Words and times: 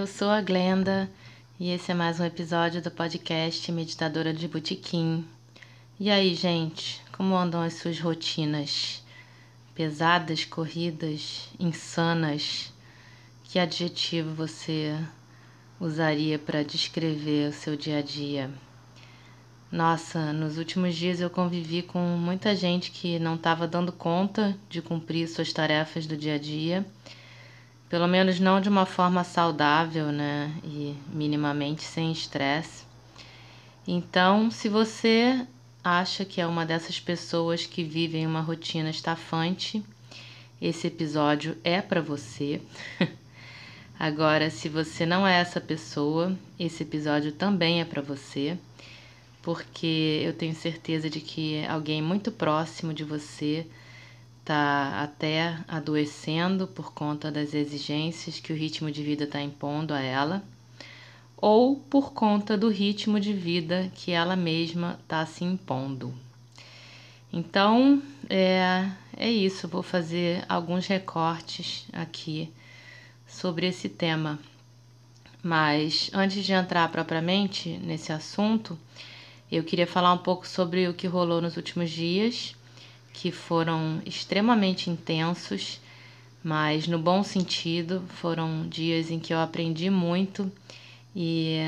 eu 0.00 0.06
sou 0.06 0.30
a 0.30 0.40
Glenda 0.40 1.10
e 1.58 1.68
esse 1.68 1.92
é 1.92 1.94
mais 1.94 2.18
um 2.18 2.24
episódio 2.24 2.80
do 2.80 2.90
podcast 2.90 3.70
Meditadora 3.70 4.32
de 4.32 4.48
Botequim. 4.48 5.26
E 5.98 6.10
aí, 6.10 6.34
gente, 6.34 7.02
como 7.12 7.36
andam 7.36 7.60
as 7.60 7.74
suas 7.74 8.00
rotinas? 8.00 9.04
Pesadas, 9.74 10.42
corridas, 10.42 11.50
insanas? 11.60 12.72
Que 13.44 13.58
adjetivo 13.58 14.34
você 14.34 14.98
usaria 15.78 16.38
para 16.38 16.62
descrever 16.62 17.50
o 17.50 17.52
seu 17.52 17.76
dia 17.76 17.98
a 17.98 18.02
dia? 18.02 18.50
Nossa, 19.70 20.32
nos 20.32 20.56
últimos 20.56 20.96
dias 20.96 21.20
eu 21.20 21.28
convivi 21.28 21.82
com 21.82 22.00
muita 22.16 22.56
gente 22.56 22.90
que 22.90 23.18
não 23.18 23.34
estava 23.34 23.68
dando 23.68 23.92
conta 23.92 24.56
de 24.70 24.80
cumprir 24.80 25.28
suas 25.28 25.52
tarefas 25.52 26.06
do 26.06 26.16
dia 26.16 26.36
a 26.36 26.38
dia 26.38 26.86
pelo 27.90 28.06
menos 28.06 28.38
não 28.38 28.60
de 28.60 28.68
uma 28.68 28.86
forma 28.86 29.24
saudável, 29.24 30.12
né? 30.12 30.54
E 30.62 30.94
minimamente 31.12 31.82
sem 31.82 32.12
estresse. 32.12 32.84
Então, 33.86 34.48
se 34.48 34.68
você 34.68 35.44
acha 35.82 36.24
que 36.24 36.40
é 36.40 36.46
uma 36.46 36.64
dessas 36.64 37.00
pessoas 37.00 37.66
que 37.66 37.82
vivem 37.82 38.26
uma 38.26 38.40
rotina 38.40 38.90
estafante, 38.90 39.82
esse 40.62 40.86
episódio 40.86 41.58
é 41.64 41.82
para 41.82 42.00
você. 42.00 42.62
Agora, 43.98 44.50
se 44.50 44.68
você 44.68 45.04
não 45.04 45.26
é 45.26 45.40
essa 45.40 45.60
pessoa, 45.60 46.34
esse 46.58 46.84
episódio 46.84 47.32
também 47.32 47.80
é 47.80 47.84
para 47.84 48.00
você, 48.00 48.56
porque 49.42 50.22
eu 50.24 50.32
tenho 50.32 50.54
certeza 50.54 51.10
de 51.10 51.20
que 51.20 51.66
alguém 51.66 52.00
muito 52.00 52.30
próximo 52.30 52.94
de 52.94 53.02
você 53.02 53.66
está 54.50 55.02
até 55.04 55.56
adoecendo 55.68 56.66
por 56.66 56.92
conta 56.92 57.30
das 57.30 57.54
exigências 57.54 58.40
que 58.40 58.52
o 58.52 58.56
ritmo 58.56 58.90
de 58.90 59.00
vida 59.00 59.22
está 59.22 59.40
impondo 59.40 59.94
a 59.94 60.00
ela, 60.00 60.42
ou 61.36 61.76
por 61.76 62.12
conta 62.12 62.58
do 62.58 62.68
ritmo 62.68 63.20
de 63.20 63.32
vida 63.32 63.92
que 63.94 64.10
ela 64.10 64.34
mesma 64.34 64.98
está 65.02 65.24
se 65.24 65.44
impondo. 65.44 66.12
Então, 67.32 68.02
é, 68.28 68.90
é 69.16 69.30
isso, 69.30 69.68
vou 69.68 69.84
fazer 69.84 70.44
alguns 70.48 70.88
recortes 70.88 71.86
aqui 71.92 72.52
sobre 73.28 73.68
esse 73.68 73.88
tema. 73.88 74.36
Mas 75.40 76.10
antes 76.12 76.44
de 76.44 76.52
entrar 76.52 76.90
propriamente 76.90 77.78
nesse 77.78 78.12
assunto, 78.12 78.76
eu 79.50 79.62
queria 79.62 79.86
falar 79.86 80.12
um 80.12 80.18
pouco 80.18 80.46
sobre 80.46 80.88
o 80.88 80.94
que 80.94 81.06
rolou 81.06 81.40
nos 81.40 81.56
últimos 81.56 81.88
dias 81.88 82.56
que 83.12 83.30
foram 83.30 84.00
extremamente 84.06 84.88
intensos, 84.88 85.80
mas 86.42 86.86
no 86.86 86.98
bom 86.98 87.22
sentido, 87.22 88.02
foram 88.08 88.68
dias 88.68 89.10
em 89.10 89.18
que 89.18 89.32
eu 89.32 89.40
aprendi 89.40 89.90
muito 89.90 90.50
e 91.14 91.58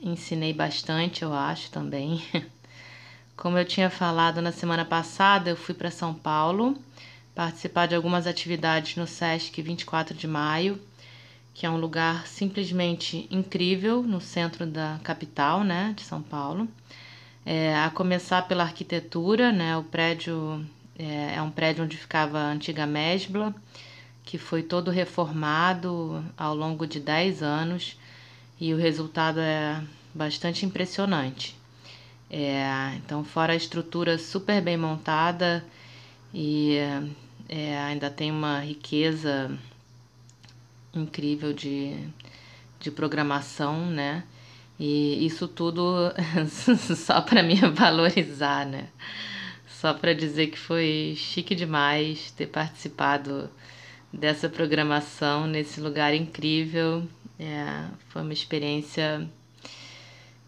ensinei 0.00 0.52
bastante, 0.52 1.22
eu 1.22 1.32
acho 1.32 1.70
também. 1.70 2.22
Como 3.36 3.58
eu 3.58 3.64
tinha 3.64 3.90
falado 3.90 4.40
na 4.40 4.52
semana 4.52 4.84
passada, 4.84 5.50
eu 5.50 5.56
fui 5.56 5.74
para 5.74 5.90
São 5.90 6.14
Paulo 6.14 6.78
participar 7.34 7.86
de 7.86 7.94
algumas 7.94 8.26
atividades 8.26 8.96
no 8.96 9.06
SESC 9.06 9.60
24 9.60 10.14
de 10.16 10.26
maio, 10.26 10.80
que 11.52 11.66
é 11.66 11.70
um 11.70 11.76
lugar 11.76 12.26
simplesmente 12.26 13.26
incrível 13.30 14.02
no 14.02 14.20
centro 14.20 14.64
da 14.66 15.00
capital, 15.02 15.64
né, 15.64 15.92
de 15.96 16.02
São 16.02 16.22
Paulo. 16.22 16.68
É, 17.44 17.76
a 17.76 17.90
começar 17.90 18.42
pela 18.42 18.62
arquitetura, 18.62 19.52
né, 19.52 19.76
o 19.76 19.82
prédio 19.82 20.64
é, 20.98 21.34
é 21.36 21.42
um 21.42 21.50
prédio 21.50 21.84
onde 21.84 21.96
ficava 21.96 22.38
a 22.38 22.50
antiga 22.50 22.86
Mesbla, 22.86 23.54
que 24.24 24.38
foi 24.38 24.62
todo 24.62 24.90
reformado 24.90 26.24
ao 26.36 26.54
longo 26.54 26.86
de 26.86 27.00
10 27.00 27.42
anos 27.42 27.98
e 28.60 28.72
o 28.72 28.76
resultado 28.76 29.40
é 29.40 29.82
bastante 30.14 30.64
impressionante. 30.64 31.56
É, 32.30 32.94
então, 32.96 33.24
fora 33.24 33.52
a 33.52 33.56
estrutura 33.56 34.18
super 34.18 34.60
bem 34.62 34.76
montada 34.76 35.64
e 36.32 36.78
é, 37.48 37.78
ainda 37.78 38.10
tem 38.10 38.30
uma 38.30 38.60
riqueza 38.60 39.56
incrível 40.94 41.52
de, 41.52 41.96
de 42.80 42.90
programação, 42.90 43.86
né? 43.86 44.24
E 44.78 45.24
isso 45.24 45.46
tudo 45.46 46.12
só 46.96 47.20
para 47.20 47.42
me 47.42 47.56
valorizar, 47.70 48.66
né? 48.66 48.88
Só 49.84 49.92
para 49.92 50.14
dizer 50.14 50.46
que 50.46 50.58
foi 50.58 51.12
chique 51.14 51.54
demais 51.54 52.30
ter 52.30 52.46
participado 52.46 53.50
dessa 54.10 54.48
programação 54.48 55.46
nesse 55.46 55.78
lugar 55.78 56.14
incrível. 56.14 57.06
É, 57.38 57.84
foi 58.08 58.22
uma 58.22 58.32
experiência 58.32 59.28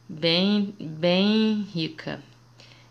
bem, 0.09 0.75
bem 0.81 1.69
rica. 1.71 2.23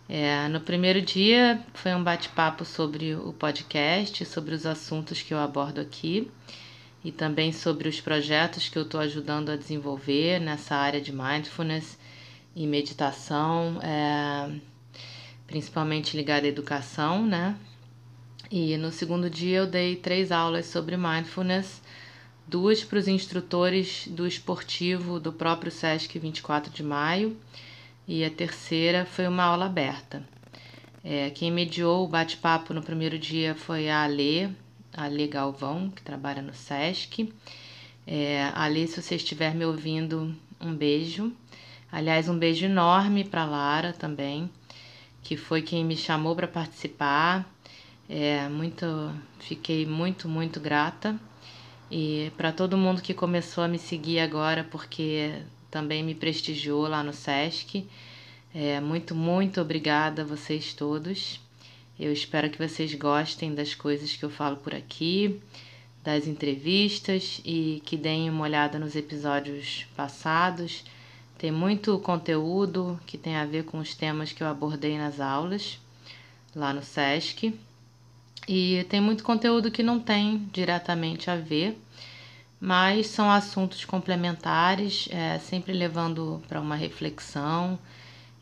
É, 0.08 0.48
no 0.50 0.60
primeiro 0.60 1.02
dia 1.02 1.66
foi 1.74 1.96
um 1.96 2.04
bate-papo 2.04 2.64
sobre 2.64 3.16
o 3.16 3.34
podcast, 3.34 4.24
sobre 4.24 4.54
os 4.54 4.68
assuntos 4.68 5.24
que 5.24 5.34
eu 5.34 5.40
abordo 5.40 5.82
aqui 5.82 6.30
e 7.04 7.12
também 7.12 7.52
sobre 7.52 7.90
os 7.90 8.00
projetos 8.00 8.70
que 8.70 8.78
eu 8.78 8.84
estou 8.84 9.00
ajudando 9.00 9.50
a 9.50 9.56
desenvolver 9.56 10.40
nessa 10.40 10.76
área 10.76 11.02
de 11.02 11.12
mindfulness 11.12 11.98
e 12.56 12.68
meditação. 12.68 13.80
É, 13.82 14.75
principalmente 15.48 16.16
ligada 16.18 16.46
à 16.46 16.50
educação, 16.50 17.26
né? 17.26 17.56
E 18.52 18.78
no 18.78 18.92
segundo 18.92 19.30
dia 19.30 19.60
eu 19.60 19.68
dei 19.68 19.96
três 19.96 20.32
aulas 20.32 20.68
sobre 20.68 20.96
mindfulness, 20.96 21.82
duas 22.48 22.84
para 22.84 23.00
os 23.00 23.08
instrutores 23.08 24.08
do 24.08 24.28
esportivo 24.28 25.20
do 25.20 25.34
próprio 25.34 25.72
SESC 25.72 26.20
24 26.20 26.72
de 26.72 26.84
maio 26.84 27.36
e 28.08 28.24
a 28.24 28.30
terceira 28.30 29.06
foi 29.06 29.28
uma 29.28 29.44
aula 29.44 29.66
aberta. 29.66 30.24
É, 31.04 31.30
quem 31.32 31.52
mediou 31.52 32.04
o 32.04 32.08
bate-papo 32.08 32.74
no 32.74 32.82
primeiro 32.82 33.18
dia 33.18 33.56
foi 33.56 33.90
a 33.90 34.04
Alê, 34.04 34.50
a 34.94 35.06
Alê 35.06 35.28
Galvão, 35.28 35.90
que 35.90 36.02
trabalha 36.02 36.42
no 36.42 36.54
SESC. 36.54 37.32
É, 38.08 38.52
Alê, 38.54 38.88
se 38.88 39.02
você 39.02 39.16
estiver 39.16 39.54
me 39.56 39.66
ouvindo, 39.66 40.36
um 40.62 40.74
beijo. 40.74 41.32
Aliás, 41.92 42.28
um 42.30 42.38
beijo 42.38 42.66
enorme 42.66 43.24
para 43.24 43.46
Lara 43.46 43.94
também 43.94 44.50
que 45.26 45.36
foi 45.36 45.64
quem 45.64 45.84
me 45.84 45.98
chamou 45.98 46.36
para 46.36 46.48
participar. 46.48 47.52
É, 48.08 48.48
muito, 48.48 48.86
fiquei 49.40 49.84
muito, 49.84 50.30
muito 50.30 50.60
grata. 50.60 51.20
E 51.90 52.32
para 52.38 52.52
todo 52.52 52.78
mundo 52.78 53.02
que 53.02 53.14
começou 53.14 53.64
a 53.64 53.68
me 53.68 53.80
seguir 53.80 54.20
agora, 54.20 54.64
porque 54.64 55.42
também 55.72 56.04
me 56.04 56.14
prestigiou 56.14 56.88
lá 56.88 57.04
no 57.04 57.12
SESC. 57.12 57.88
É, 58.54 58.80
muito, 58.80 59.16
muito 59.16 59.60
obrigada 59.60 60.22
a 60.22 60.26
vocês 60.26 60.74
todos. 60.74 61.42
Eu 62.00 62.14
espero 62.14 62.48
que 62.52 62.60
vocês 62.60 62.94
gostem 62.94 63.56
das 63.56 63.74
coisas 63.74 64.16
que 64.16 64.24
eu 64.24 64.30
falo 64.30 64.58
por 64.58 64.76
aqui, 64.76 65.42
das 66.04 66.28
entrevistas 66.28 67.42
e 67.44 67.82
que 67.84 67.98
deem 67.98 68.30
uma 68.30 68.44
olhada 68.44 68.78
nos 68.78 68.96
episódios 68.96 69.88
passados 69.96 70.84
tem 71.38 71.52
muito 71.52 72.00
conteúdo 72.00 73.00
que 73.06 73.18
tem 73.18 73.36
a 73.36 73.46
ver 73.46 73.66
com 73.66 73.80
os 73.80 73.94
temas 73.94 74.32
que 74.32 74.42
eu 74.42 74.48
abordei 74.48 74.98
nas 74.98 75.20
aulas 75.20 75.80
lá 76.56 76.74
no 76.74 76.82
SESC. 76.82 77.54
E 78.48 78.86
tem 78.90 79.02
muito 79.02 79.24
conteúdo 79.24 79.72
que 79.72 79.84
não 79.84 80.00
tem 80.00 80.48
diretamente 80.54 81.30
a 81.30 81.36
ver, 81.36 81.78
mas 82.60 83.08
são 83.08 83.30
assuntos 83.30 83.84
complementares, 83.84 85.08
é, 85.12 85.40
sempre 85.40 85.74
levando 85.74 86.42
para 86.48 86.62
uma 86.62 86.76
reflexão 86.76 87.78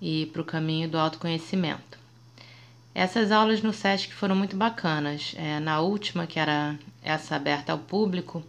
e 0.02 0.26
para 0.28 0.42
o 0.42 0.46
caminho 0.46 0.90
do 0.90 0.98
autoconhecimento. 0.98 1.98
Essas 2.94 3.32
aulas 3.32 3.64
no 3.64 3.74
SESC 3.74 4.14
foram 4.14 4.36
muito 4.36 4.56
bacanas. 4.56 5.34
É, 5.38 5.60
na 5.60 5.80
última, 5.80 6.28
que 6.28 6.38
era 6.38 6.78
essa 7.02 7.36
aberta 7.36 7.72
ao 7.72 7.80
público, 7.80 8.44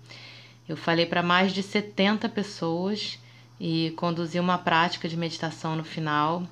Eu 0.66 0.78
falei 0.78 1.04
para 1.04 1.22
mais 1.22 1.52
de 1.52 1.62
70 1.62 2.26
pessoas 2.30 3.18
e 3.58 3.92
conduzi 3.96 4.38
uma 4.38 4.58
prática 4.58 5.08
de 5.08 5.16
meditação 5.16 5.76
no 5.76 5.84
final. 5.84 6.46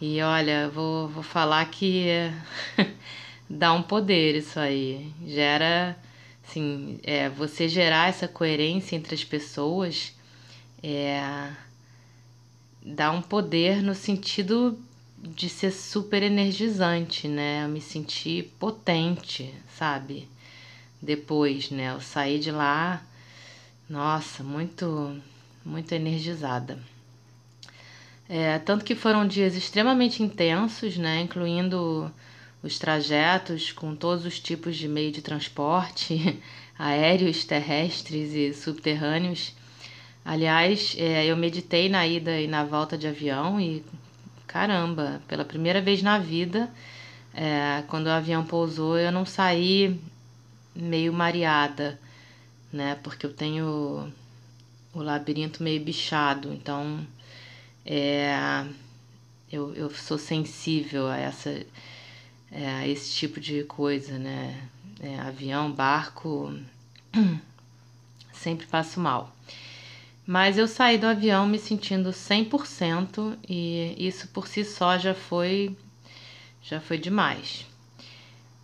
E 0.00 0.20
olha, 0.22 0.68
vou, 0.68 1.08
vou 1.08 1.22
falar 1.22 1.64
que 1.66 2.06
dá 3.48 3.72
um 3.72 3.82
poder 3.82 4.36
isso 4.36 4.58
aí. 4.58 5.12
Gera, 5.26 5.96
assim, 6.46 6.98
é, 7.02 7.28
você 7.28 7.68
gerar 7.68 8.08
essa 8.08 8.26
coerência 8.26 8.96
entre 8.96 9.14
as 9.14 9.24
pessoas 9.24 10.12
é, 10.82 11.50
dá 12.82 13.10
um 13.10 13.22
poder 13.22 13.82
no 13.82 13.94
sentido 13.94 14.78
de 15.18 15.48
ser 15.48 15.70
super 15.70 16.22
energizante, 16.22 17.28
né? 17.28 17.64
Eu 17.64 17.68
me 17.68 17.80
senti 17.80 18.50
potente, 18.58 19.54
sabe? 19.76 20.26
Depois, 21.00 21.70
né? 21.70 21.92
Eu 21.92 22.00
saí 22.00 22.38
de 22.38 22.50
lá, 22.50 23.02
nossa, 23.88 24.42
muito, 24.42 25.20
muito 25.64 25.92
energizada. 25.92 26.78
É, 28.28 28.58
tanto 28.60 28.84
que 28.84 28.94
foram 28.94 29.26
dias 29.26 29.56
extremamente 29.56 30.22
intensos, 30.22 30.96
né? 30.96 31.20
Incluindo 31.20 32.10
os 32.62 32.78
trajetos 32.78 33.72
com 33.72 33.96
todos 33.96 34.24
os 34.24 34.38
tipos 34.38 34.76
de 34.76 34.86
meio 34.86 35.10
de 35.10 35.22
transporte, 35.22 36.40
aéreos, 36.78 37.44
terrestres 37.44 38.32
e 38.34 38.54
subterrâneos. 38.54 39.54
Aliás, 40.24 40.94
é, 40.98 41.26
eu 41.26 41.36
meditei 41.36 41.88
na 41.88 42.06
ida 42.06 42.40
e 42.40 42.46
na 42.46 42.64
volta 42.64 42.96
de 42.96 43.08
avião 43.08 43.60
e 43.60 43.84
caramba, 44.46 45.22
pela 45.26 45.44
primeira 45.44 45.80
vez 45.80 46.02
na 46.02 46.18
vida, 46.18 46.68
é, 47.34 47.82
quando 47.88 48.06
o 48.06 48.10
avião 48.10 48.44
pousou, 48.44 48.98
eu 48.98 49.12
não 49.12 49.24
saí 49.24 50.00
meio 50.74 51.12
mareada, 51.12 51.98
né? 52.72 52.96
Porque 53.02 53.26
eu 53.26 53.32
tenho 53.32 54.12
o 54.92 55.02
labirinto 55.02 55.62
meio 55.62 55.82
bichado, 55.82 56.52
então 56.52 57.06
é, 57.84 58.64
eu, 59.50 59.74
eu 59.74 59.90
sou 59.90 60.18
sensível 60.18 61.06
a 61.06 61.16
essa 61.16 61.64
é, 62.52 62.68
a 62.68 62.88
esse 62.88 63.14
tipo 63.14 63.40
de 63.40 63.64
coisa, 63.64 64.18
né? 64.18 64.68
É, 65.00 65.18
avião, 65.20 65.70
barco, 65.72 66.52
sempre 68.32 68.66
passo 68.66 69.00
mal. 69.00 69.34
Mas 70.26 70.58
eu 70.58 70.68
saí 70.68 70.98
do 70.98 71.06
avião 71.06 71.46
me 71.46 71.58
sentindo 71.58 72.10
100% 72.10 73.36
e 73.48 73.94
isso 73.98 74.28
por 74.28 74.46
si 74.46 74.64
só 74.64 74.98
já 74.98 75.14
foi 75.14 75.76
já 76.62 76.80
foi 76.80 76.98
demais. 76.98 77.66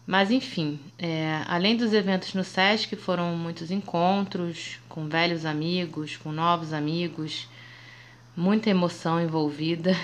Mas 0.06 0.30
enfim, 0.30 0.78
é, 0.98 1.42
além 1.48 1.76
dos 1.76 1.92
eventos 1.92 2.32
no 2.32 2.44
SESC, 2.44 2.94
foram 2.94 3.34
muitos 3.36 3.72
encontros 3.72 4.78
com 4.88 5.08
velhos 5.08 5.44
amigos, 5.44 6.16
com 6.16 6.30
novos 6.30 6.72
amigos, 6.72 7.48
muita 8.36 8.70
emoção 8.70 9.20
envolvida, 9.20 9.96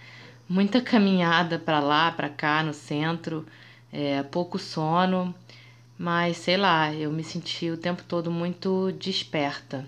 muita 0.48 0.80
caminhada 0.80 1.58
para 1.58 1.78
lá, 1.78 2.10
para 2.10 2.30
cá 2.30 2.62
no 2.62 2.72
centro, 2.72 3.46
é, 3.92 4.22
pouco 4.22 4.58
sono, 4.58 5.34
mas 5.98 6.38
sei 6.38 6.56
lá, 6.56 6.94
eu 6.94 7.12
me 7.12 7.22
senti 7.22 7.68
o 7.70 7.76
tempo 7.76 8.02
todo 8.04 8.30
muito 8.30 8.90
desperta. 8.92 9.84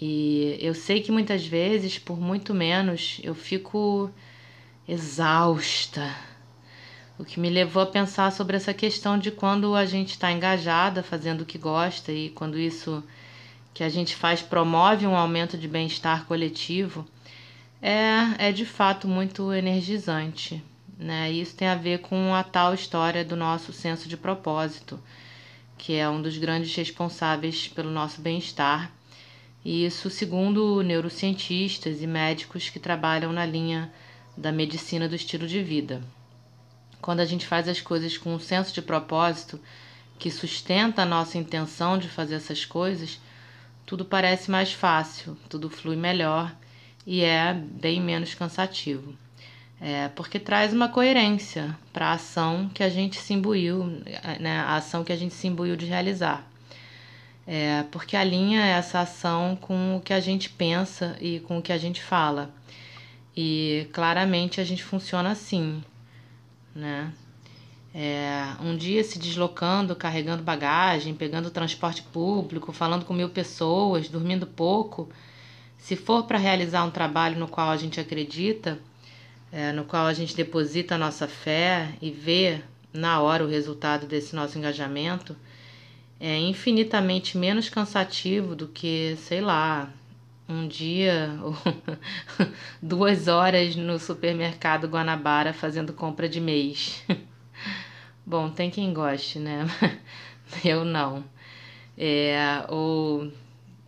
E 0.00 0.56
eu 0.60 0.74
sei 0.74 1.02
que 1.02 1.12
muitas 1.12 1.44
vezes, 1.46 1.98
por 1.98 2.18
muito 2.18 2.54
menos, 2.54 3.20
eu 3.22 3.34
fico 3.34 4.10
exausta. 4.86 6.27
O 7.18 7.24
que 7.24 7.40
me 7.40 7.50
levou 7.50 7.82
a 7.82 7.86
pensar 7.86 8.30
sobre 8.30 8.56
essa 8.56 8.72
questão 8.72 9.18
de 9.18 9.32
quando 9.32 9.74
a 9.74 9.84
gente 9.84 10.10
está 10.10 10.30
engajada, 10.30 11.02
fazendo 11.02 11.40
o 11.40 11.44
que 11.44 11.58
gosta, 11.58 12.12
e 12.12 12.30
quando 12.30 12.56
isso 12.56 13.02
que 13.74 13.82
a 13.82 13.88
gente 13.88 14.14
faz 14.14 14.40
promove 14.40 15.04
um 15.04 15.16
aumento 15.16 15.58
de 15.58 15.66
bem-estar 15.66 16.26
coletivo, 16.26 17.04
é, 17.82 18.48
é 18.48 18.52
de 18.52 18.64
fato 18.64 19.08
muito 19.08 19.52
energizante. 19.52 20.62
Né? 20.96 21.32
Isso 21.32 21.56
tem 21.56 21.66
a 21.66 21.74
ver 21.74 21.98
com 21.98 22.34
a 22.34 22.44
tal 22.44 22.72
história 22.72 23.24
do 23.24 23.34
nosso 23.34 23.72
senso 23.72 24.08
de 24.08 24.16
propósito, 24.16 24.98
que 25.76 25.94
é 25.94 26.08
um 26.08 26.22
dos 26.22 26.38
grandes 26.38 26.74
responsáveis 26.74 27.66
pelo 27.66 27.90
nosso 27.90 28.20
bem-estar 28.20 28.92
e 29.64 29.84
isso 29.84 30.08
segundo 30.08 30.82
neurocientistas 30.82 32.00
e 32.00 32.06
médicos 32.06 32.70
que 32.70 32.78
trabalham 32.78 33.32
na 33.32 33.44
linha 33.44 33.92
da 34.36 34.52
medicina 34.52 35.08
do 35.08 35.16
estilo 35.16 35.46
de 35.46 35.62
vida. 35.62 36.00
Quando 37.00 37.20
a 37.20 37.24
gente 37.24 37.46
faz 37.46 37.68
as 37.68 37.80
coisas 37.80 38.16
com 38.16 38.34
um 38.34 38.40
senso 38.40 38.72
de 38.74 38.82
propósito 38.82 39.60
que 40.18 40.30
sustenta 40.30 41.02
a 41.02 41.06
nossa 41.06 41.38
intenção 41.38 41.96
de 41.96 42.08
fazer 42.08 42.34
essas 42.34 42.64
coisas, 42.64 43.20
tudo 43.86 44.04
parece 44.04 44.50
mais 44.50 44.72
fácil, 44.72 45.36
tudo 45.48 45.70
flui 45.70 45.96
melhor 45.96 46.54
e 47.06 47.22
é 47.22 47.54
bem 47.54 48.00
menos 48.00 48.34
cansativo. 48.34 49.14
É, 49.80 50.08
porque 50.08 50.40
traz 50.40 50.72
uma 50.72 50.88
coerência 50.88 51.76
para 51.92 52.08
a 52.08 52.12
ação 52.12 52.68
que 52.74 52.82
a 52.82 52.88
gente 52.88 53.16
se 53.20 53.32
imbuiu, 53.32 53.84
né, 54.40 54.58
a 54.58 54.76
ação 54.76 55.04
que 55.04 55.12
a 55.12 55.16
gente 55.16 55.34
se 55.34 55.46
imbuiu 55.46 55.76
de 55.76 55.86
realizar. 55.86 56.44
É, 57.46 57.84
porque 57.90 58.16
alinha 58.16 58.60
essa 58.60 59.00
ação 59.00 59.56
com 59.56 59.96
o 59.96 60.00
que 60.00 60.12
a 60.12 60.20
gente 60.20 60.50
pensa 60.50 61.16
e 61.20 61.40
com 61.40 61.58
o 61.58 61.62
que 61.62 61.72
a 61.72 61.78
gente 61.78 62.02
fala. 62.02 62.50
E 63.34 63.88
claramente 63.92 64.60
a 64.60 64.64
gente 64.64 64.82
funciona 64.84 65.30
assim, 65.30 65.82
né? 66.78 67.12
É, 67.94 68.54
um 68.62 68.76
dia 68.76 69.02
se 69.02 69.18
deslocando, 69.18 69.96
carregando 69.96 70.42
bagagem, 70.42 71.14
pegando 71.14 71.50
transporte 71.50 72.02
público, 72.02 72.72
falando 72.72 73.04
com 73.04 73.12
mil 73.12 73.28
pessoas, 73.28 74.08
dormindo 74.08 74.46
pouco. 74.46 75.08
Se 75.78 75.96
for 75.96 76.24
para 76.24 76.38
realizar 76.38 76.84
um 76.84 76.90
trabalho 76.90 77.38
no 77.38 77.48
qual 77.48 77.70
a 77.70 77.76
gente 77.76 77.98
acredita, 77.98 78.78
é, 79.50 79.72
no 79.72 79.84
qual 79.84 80.06
a 80.06 80.12
gente 80.12 80.36
deposita 80.36 80.94
a 80.94 80.98
nossa 80.98 81.26
fé 81.26 81.94
e 82.00 82.10
vê 82.10 82.60
na 82.92 83.20
hora 83.20 83.44
o 83.44 83.48
resultado 83.48 84.06
desse 84.06 84.36
nosso 84.36 84.58
engajamento, 84.58 85.34
é 86.20 86.36
infinitamente 86.36 87.38
menos 87.38 87.68
cansativo 87.68 88.54
do 88.54 88.68
que, 88.68 89.16
sei 89.16 89.40
lá, 89.40 89.90
um 90.48 90.66
dia 90.66 91.30
duas 92.82 93.28
horas 93.28 93.76
no 93.76 93.98
supermercado 93.98 94.88
Guanabara 94.88 95.52
fazendo 95.52 95.92
compra 95.92 96.28
de 96.28 96.40
mês. 96.40 97.04
Bom, 98.24 98.50
tem 98.50 98.70
quem 98.70 98.92
goste, 98.92 99.38
né? 99.38 99.66
Eu 100.64 100.84
não. 100.84 101.24
É, 101.96 102.64
ou, 102.68 103.30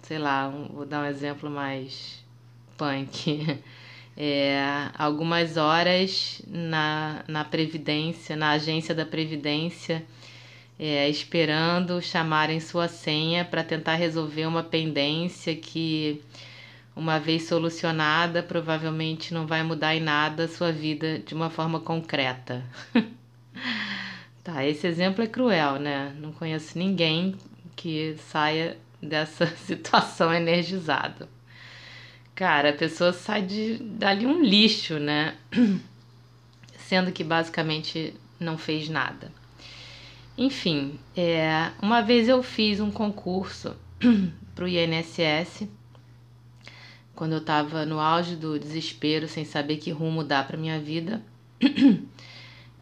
sei 0.02 0.18
lá, 0.18 0.48
vou 0.48 0.84
dar 0.84 1.02
um 1.02 1.06
exemplo 1.06 1.48
mais 1.48 2.24
punk. 2.76 3.58
É, 4.16 4.90
algumas 4.98 5.56
horas 5.56 6.42
na, 6.46 7.24
na 7.26 7.44
Previdência, 7.44 8.36
na 8.36 8.50
agência 8.50 8.94
da 8.94 9.06
Previdência 9.06 10.04
é, 10.80 11.06
esperando 11.10 12.00
chamarem 12.00 12.58
sua 12.58 12.88
senha 12.88 13.44
para 13.44 13.62
tentar 13.62 13.96
resolver 13.96 14.46
uma 14.46 14.62
pendência 14.62 15.54
que, 15.54 16.22
uma 16.94 17.18
vez 17.18 17.44
solucionada, 17.44 18.42
provavelmente 18.42 19.32
não 19.32 19.46
vai 19.46 19.62
mudar 19.62 19.94
em 19.94 20.00
nada 20.00 20.44
a 20.44 20.48
sua 20.48 20.72
vida 20.72 21.18
de 21.18 21.34
uma 21.34 21.50
forma 21.50 21.80
concreta. 21.80 22.64
tá, 24.44 24.64
esse 24.66 24.86
exemplo 24.86 25.22
é 25.22 25.26
cruel, 25.26 25.78
né? 25.78 26.14
Não 26.18 26.32
conheço 26.32 26.78
ninguém 26.78 27.36
que 27.76 28.16
saia 28.30 28.76
dessa 29.02 29.46
situação 29.66 30.32
energizado. 30.32 31.28
Cara, 32.34 32.70
a 32.70 32.74
pessoa 32.74 33.12
sai 33.12 33.42
de, 33.42 33.78
dali 33.78 34.26
um 34.26 34.42
lixo, 34.42 34.98
né? 34.98 35.36
Sendo 36.76 37.12
que 37.12 37.22
basicamente 37.22 38.14
não 38.38 38.56
fez 38.56 38.88
nada. 38.88 39.30
Enfim, 40.36 40.98
é, 41.14 41.70
uma 41.82 42.00
vez 42.00 42.28
eu 42.28 42.42
fiz 42.42 42.80
um 42.80 42.90
concurso 42.90 43.76
para 44.54 44.64
o 44.64 44.68
INSS, 44.68 45.68
quando 47.20 47.32
eu 47.32 47.38
estava 47.40 47.84
no 47.84 48.00
auge 48.00 48.34
do 48.34 48.58
desespero, 48.58 49.28
sem 49.28 49.44
saber 49.44 49.76
que 49.76 49.90
rumo 49.90 50.24
dar 50.24 50.46
para 50.46 50.56
minha 50.56 50.80
vida. 50.80 51.22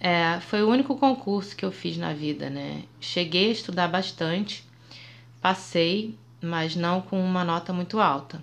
É, 0.00 0.38
foi 0.38 0.62
o 0.62 0.68
único 0.68 0.97
concurso 0.97 1.57
que 1.57 1.64
eu 1.64 1.73
fiz 1.73 1.97
na 1.97 2.12
vida, 2.12 2.49
né? 2.49 2.85
Cheguei 3.00 3.49
a 3.49 3.52
estudar 3.52 3.88
bastante, 3.88 4.62
passei, 5.40 6.14
mas 6.40 6.76
não 6.76 7.00
com 7.00 7.21
uma 7.21 7.42
nota 7.42 7.73
muito 7.73 7.99
alta. 7.99 8.40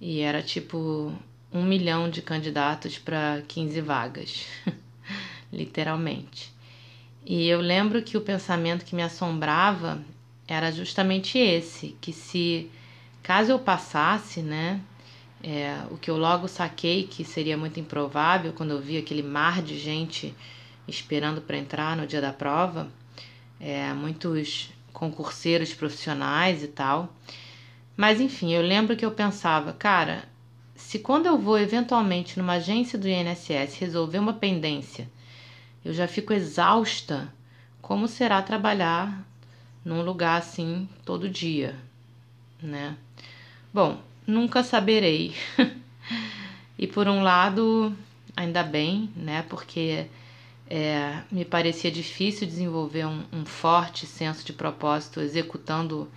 E 0.00 0.20
era 0.20 0.42
tipo 0.42 1.12
um 1.52 1.62
milhão 1.62 2.08
de 2.08 2.22
candidatos 2.22 2.96
para 2.96 3.42
15 3.46 3.82
vagas, 3.82 4.46
literalmente. 5.52 6.50
E 7.22 7.46
eu 7.46 7.60
lembro 7.60 8.00
que 8.00 8.16
o 8.16 8.22
pensamento 8.22 8.82
que 8.82 8.96
me 8.96 9.02
assombrava 9.02 10.02
era 10.46 10.72
justamente 10.72 11.36
esse, 11.36 11.94
que 12.00 12.14
se 12.14 12.70
caso 13.22 13.52
eu 13.52 13.58
passasse, 13.58 14.40
né, 14.40 14.80
é, 15.42 15.82
o 15.90 15.96
que 15.96 16.10
eu 16.10 16.16
logo 16.16 16.48
saquei 16.48 17.04
que 17.06 17.24
seria 17.24 17.56
muito 17.56 17.78
improvável 17.78 18.52
quando 18.52 18.72
eu 18.72 18.80
vi 18.80 18.98
aquele 18.98 19.22
mar 19.22 19.62
de 19.62 19.78
gente 19.78 20.34
esperando 20.86 21.40
para 21.40 21.56
entrar 21.56 21.96
no 21.96 22.06
dia 22.06 22.20
da 22.20 22.32
prova, 22.32 22.88
é, 23.60 23.92
muitos 23.92 24.70
concurseiros 24.92 25.72
profissionais 25.74 26.62
e 26.62 26.68
tal, 26.68 27.14
Mas 27.96 28.20
enfim, 28.20 28.52
eu 28.52 28.62
lembro 28.62 28.96
que 28.96 29.04
eu 29.04 29.10
pensava, 29.10 29.72
cara, 29.72 30.24
se 30.76 31.00
quando 31.00 31.26
eu 31.26 31.36
vou 31.36 31.58
eventualmente 31.58 32.38
numa 32.38 32.54
agência 32.54 32.98
do 32.98 33.08
INSS 33.08 33.76
resolver 33.78 34.18
uma 34.18 34.34
pendência, 34.34 35.10
eu 35.84 35.92
já 35.92 36.06
fico 36.06 36.32
exausta, 36.32 37.32
como 37.82 38.06
será 38.06 38.40
trabalhar 38.42 39.26
num 39.84 40.02
lugar 40.02 40.38
assim 40.38 40.88
todo 41.04 41.28
dia, 41.28 41.74
né? 42.62 42.96
Bom, 43.74 44.00
nunca 44.28 44.62
saberei. 44.62 45.34
e 46.78 46.86
por 46.86 47.08
um 47.08 47.22
lado, 47.22 47.96
ainda 48.36 48.62
bem, 48.62 49.10
né? 49.16 49.42
Porque 49.48 50.06
é, 50.68 51.22
me 51.32 51.46
parecia 51.46 51.90
difícil 51.90 52.46
desenvolver 52.46 53.06
um, 53.06 53.24
um 53.32 53.46
forte 53.46 54.06
senso 54.06 54.44
de 54.44 54.52
propósito 54.52 55.20
executando 55.20 56.08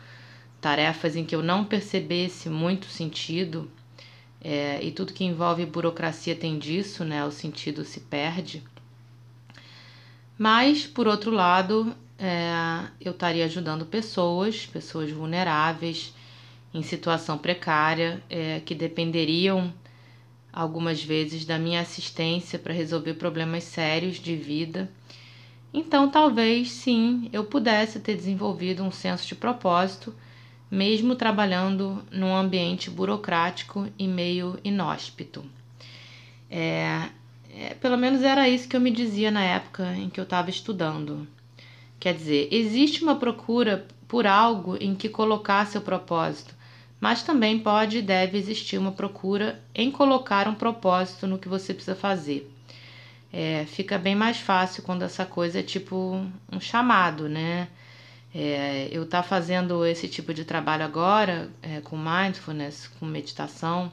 tarefas 0.59 1.15
em 1.15 1.23
que 1.25 1.33
eu 1.33 1.41
não 1.41 1.63
percebesse 1.63 2.49
muito 2.49 2.87
sentido. 2.87 3.71
É, 4.43 4.83
e 4.83 4.91
tudo 4.91 5.13
que 5.13 5.23
envolve 5.23 5.65
burocracia 5.65 6.35
tem 6.35 6.59
disso, 6.59 7.05
né? 7.05 7.23
O 7.23 7.31
sentido 7.31 7.85
se 7.85 8.01
perde. 8.01 8.61
Mas, 10.37 10.85
por 10.85 11.07
outro 11.07 11.31
lado, 11.31 11.95
é, 12.17 12.87
eu 12.99 13.11
estaria 13.11 13.45
ajudando 13.45 13.85
pessoas, 13.85 14.65
pessoas 14.65 15.11
vulneráveis, 15.11 16.13
em 16.73 16.81
situação 16.81 17.37
precária, 17.37 18.21
é, 18.29 18.61
que 18.65 18.73
dependeriam 18.73 19.73
algumas 20.51 21.03
vezes 21.03 21.45
da 21.45 21.57
minha 21.57 21.81
assistência 21.81 22.59
para 22.59 22.73
resolver 22.73 23.13
problemas 23.15 23.63
sérios 23.63 24.17
de 24.17 24.35
vida. 24.35 24.89
Então, 25.73 26.09
talvez 26.09 26.71
sim 26.71 27.29
eu 27.31 27.45
pudesse 27.45 27.99
ter 27.99 28.15
desenvolvido 28.15 28.83
um 28.83 28.91
senso 28.91 29.25
de 29.27 29.35
propósito, 29.35 30.13
mesmo 30.69 31.15
trabalhando 31.15 32.03
num 32.11 32.35
ambiente 32.35 32.89
burocrático 32.89 33.87
e 33.97 34.07
meio 34.07 34.59
inóspito. 34.63 35.45
É, 36.49 37.09
é, 37.53 37.73
pelo 37.75 37.97
menos 37.97 38.21
era 38.21 38.47
isso 38.47 38.67
que 38.67 38.75
eu 38.75 38.81
me 38.81 38.91
dizia 38.91 39.31
na 39.31 39.43
época 39.43 39.93
em 39.95 40.09
que 40.09 40.19
eu 40.19 40.23
estava 40.23 40.49
estudando. 40.49 41.27
Quer 41.99 42.13
dizer, 42.13 42.49
existe 42.51 43.03
uma 43.03 43.15
procura 43.15 43.85
por 44.07 44.27
algo 44.27 44.75
em 44.81 44.95
que 44.95 45.07
colocar 45.07 45.65
seu 45.67 45.81
propósito, 45.81 46.53
mas 47.01 47.23
também 47.23 47.57
pode 47.57 47.97
e 47.97 48.01
deve 48.03 48.37
existir 48.37 48.77
uma 48.77 48.91
procura 48.91 49.59
em 49.73 49.89
colocar 49.89 50.47
um 50.47 50.53
propósito 50.53 51.25
no 51.25 51.39
que 51.39 51.49
você 51.49 51.73
precisa 51.73 51.95
fazer. 51.95 52.49
É, 53.33 53.65
fica 53.65 53.97
bem 53.97 54.15
mais 54.15 54.37
fácil 54.37 54.83
quando 54.83 55.01
essa 55.01 55.25
coisa 55.25 55.59
é 55.59 55.63
tipo 55.63 56.23
um 56.51 56.59
chamado, 56.59 57.27
né? 57.27 57.67
É, 58.33 58.87
eu 58.91 59.03
estar 59.03 59.23
tá 59.23 59.27
fazendo 59.27 59.83
esse 59.83 60.07
tipo 60.07 60.31
de 60.31 60.45
trabalho 60.45 60.85
agora, 60.85 61.49
é, 61.63 61.81
com 61.81 61.97
mindfulness, 61.97 62.87
com 62.99 63.05
meditação, 63.05 63.91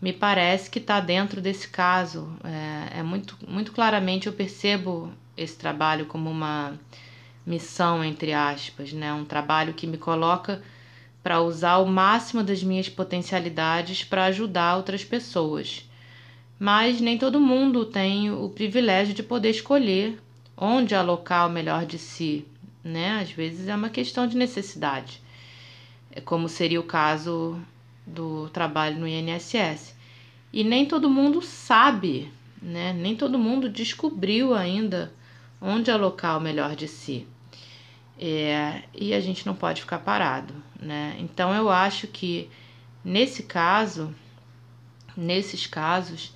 me 0.00 0.12
parece 0.12 0.68
que 0.68 0.78
está 0.78 1.00
dentro 1.00 1.40
desse 1.40 1.68
caso. 1.68 2.30
É, 2.44 2.98
é, 2.98 3.02
muito, 3.02 3.38
muito 3.48 3.72
claramente 3.72 4.26
eu 4.26 4.34
percebo 4.34 5.10
esse 5.34 5.56
trabalho 5.56 6.04
como 6.04 6.30
uma 6.30 6.78
missão, 7.46 8.04
entre 8.04 8.34
aspas, 8.34 8.92
né? 8.92 9.12
Um 9.14 9.24
trabalho 9.24 9.72
que 9.72 9.86
me 9.86 9.96
coloca 9.96 10.62
para 11.28 11.42
usar 11.42 11.76
o 11.76 11.86
máximo 11.86 12.42
das 12.42 12.62
minhas 12.62 12.88
potencialidades 12.88 14.02
para 14.02 14.24
ajudar 14.24 14.78
outras 14.78 15.04
pessoas. 15.04 15.86
Mas 16.58 17.02
nem 17.02 17.18
todo 17.18 17.38
mundo 17.38 17.84
tem 17.84 18.30
o 18.30 18.48
privilégio 18.48 19.12
de 19.12 19.22
poder 19.22 19.50
escolher 19.50 20.18
onde 20.56 20.94
alocar 20.94 21.46
o 21.46 21.52
melhor 21.52 21.84
de 21.84 21.98
si, 21.98 22.46
né? 22.82 23.20
Às 23.20 23.30
vezes 23.30 23.68
é 23.68 23.76
uma 23.76 23.90
questão 23.90 24.26
de 24.26 24.38
necessidade, 24.38 25.20
é 26.12 26.18
como 26.18 26.48
seria 26.48 26.80
o 26.80 26.84
caso 26.84 27.60
do 28.06 28.48
trabalho 28.48 28.98
no 28.98 29.06
INSS. 29.06 29.94
E 30.50 30.64
nem 30.64 30.86
todo 30.86 31.10
mundo 31.10 31.42
sabe, 31.42 32.32
né? 32.62 32.94
Nem 32.94 33.14
todo 33.14 33.38
mundo 33.38 33.68
descobriu 33.68 34.54
ainda 34.54 35.12
onde 35.60 35.90
alocar 35.90 36.38
o 36.38 36.40
melhor 36.40 36.74
de 36.74 36.88
si. 36.88 37.26
É, 38.18 38.82
e 38.92 39.14
a 39.14 39.20
gente 39.20 39.46
não 39.46 39.54
pode 39.54 39.80
ficar 39.80 39.98
parado, 39.98 40.54
né? 40.80 41.16
Então 41.20 41.54
eu 41.54 41.70
acho 41.70 42.08
que 42.08 42.50
nesse 43.04 43.44
caso, 43.44 44.12
nesses 45.16 45.66
casos, 45.66 46.32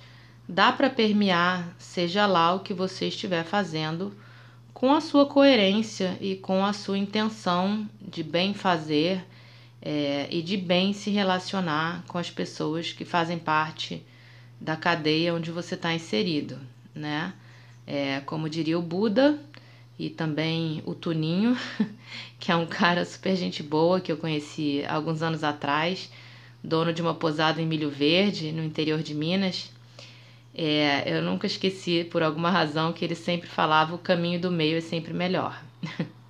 dá 0.47 0.71
para 0.71 0.89
permear, 0.89 1.75
seja 1.77 2.25
lá 2.25 2.53
o 2.53 2.61
que 2.61 2.73
você 2.73 3.07
estiver 3.07 3.43
fazendo, 3.43 4.15
com 4.73 4.93
a 4.93 5.01
sua 5.01 5.25
coerência 5.25 6.17
e 6.19 6.35
com 6.35 6.65
a 6.65 6.73
sua 6.73 6.97
intenção 6.97 7.87
de 8.01 8.23
bem 8.23 8.53
fazer 8.53 9.25
é, 9.81 10.27
e 10.31 10.41
de 10.41 10.57
bem 10.57 10.93
se 10.93 11.09
relacionar 11.09 12.03
com 12.07 12.17
as 12.17 12.29
pessoas 12.29 12.91
que 12.93 13.05
fazem 13.05 13.37
parte 13.37 14.05
da 14.59 14.75
cadeia 14.75 15.33
onde 15.33 15.51
você 15.51 15.75
está 15.75 15.93
inserido, 15.93 16.57
né? 16.95 17.33
É, 17.85 18.21
como 18.21 18.49
diria 18.49 18.79
o 18.79 18.81
Buda, 18.81 19.37
e 19.97 20.09
também 20.09 20.81
o 20.85 20.95
Tuninho, 20.95 21.57
que 22.39 22.51
é 22.51 22.55
um 22.55 22.65
cara 22.65 23.05
super 23.05 23.35
gente 23.35 23.61
boa 23.61 24.01
que 24.01 24.11
eu 24.11 24.17
conheci 24.17 24.83
alguns 24.87 25.21
anos 25.21 25.43
atrás, 25.43 26.11
dono 26.63 26.91
de 26.91 27.01
uma 27.01 27.13
posada 27.13 27.61
em 27.61 27.65
Milho 27.65 27.89
Verde, 27.89 28.51
no 28.51 28.63
interior 28.63 29.03
de 29.03 29.13
Minas. 29.13 29.71
É, 30.55 31.17
eu 31.17 31.21
nunca 31.21 31.47
esqueci, 31.47 32.03
por 32.03 32.21
alguma 32.23 32.49
razão, 32.49 32.93
que 32.93 33.03
ele 33.03 33.15
sempre 33.15 33.47
falava 33.47 33.95
o 33.95 33.99
caminho 33.99 34.39
do 34.39 34.51
meio 34.51 34.77
é 34.77 34.81
sempre 34.81 35.13
melhor. 35.13 35.61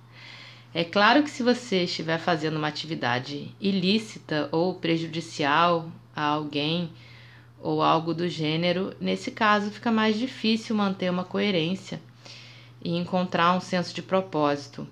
É 0.76 0.82
claro 0.82 1.22
que 1.22 1.30
se 1.30 1.40
você 1.40 1.84
estiver 1.84 2.18
fazendo 2.18 2.56
uma 2.56 2.66
atividade 2.66 3.54
ilícita 3.60 4.48
ou 4.50 4.74
prejudicial 4.74 5.88
a 6.16 6.24
alguém 6.24 6.90
ou 7.62 7.80
algo 7.80 8.12
do 8.12 8.28
gênero, 8.28 8.92
nesse 9.00 9.30
caso 9.30 9.70
fica 9.70 9.92
mais 9.92 10.18
difícil 10.18 10.74
manter 10.74 11.08
uma 11.08 11.22
coerência 11.22 12.00
e 12.84 12.94
encontrar 12.96 13.56
um 13.56 13.60
senso 13.60 13.94
de 13.94 14.02
propósito 14.02 14.86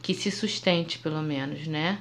que 0.00 0.14
se 0.14 0.30
sustente, 0.30 0.98
pelo 0.98 1.20
menos, 1.20 1.66
né? 1.66 2.00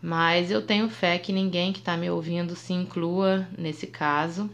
Mas 0.00 0.50
eu 0.50 0.62
tenho 0.62 0.88
fé 0.88 1.18
que 1.18 1.32
ninguém 1.32 1.72
que 1.72 1.78
está 1.78 1.96
me 1.96 2.08
ouvindo 2.10 2.54
se 2.54 2.72
inclua 2.72 3.48
nesse 3.56 3.86
caso. 3.86 4.50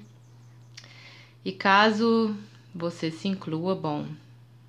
E 1.45 1.53
caso 1.53 2.35
você 2.75 3.11
se 3.11 3.29
inclua, 3.29 3.75
bom, 3.75 4.07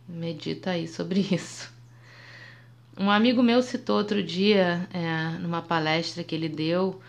medita 0.07 0.71
aí 0.71 0.87
sobre 0.87 1.21
isso. 1.31 1.73
Um 2.97 3.09
amigo 3.09 3.43
meu 3.43 3.61
citou 3.61 3.97
outro 3.97 4.23
dia, 4.23 4.87
é, 4.93 5.37
numa 5.39 5.61
palestra 5.61 6.23
que 6.23 6.33
ele 6.33 6.49
deu, 6.49 7.01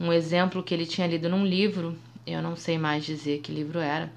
um 0.00 0.12
exemplo 0.12 0.62
que 0.62 0.72
ele 0.72 0.86
tinha 0.86 1.06
lido 1.06 1.28
num 1.28 1.44
livro, 1.44 1.96
eu 2.26 2.42
não 2.42 2.56
sei 2.56 2.78
mais 2.78 3.04
dizer 3.04 3.40
que 3.40 3.52
livro 3.52 3.78
era, 3.78 4.10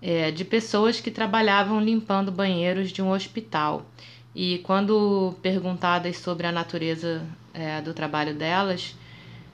é, 0.00 0.30
de 0.30 0.44
pessoas 0.44 1.00
que 1.00 1.10
trabalhavam 1.10 1.80
limpando 1.80 2.30
banheiros 2.30 2.90
de 2.90 3.02
um 3.02 3.10
hospital. 3.10 3.86
E 4.34 4.58
quando 4.58 5.34
perguntadas 5.42 6.18
sobre 6.18 6.46
a 6.46 6.52
natureza 6.52 7.26
é, 7.54 7.80
do 7.80 7.94
trabalho 7.94 8.34
delas, 8.34 8.94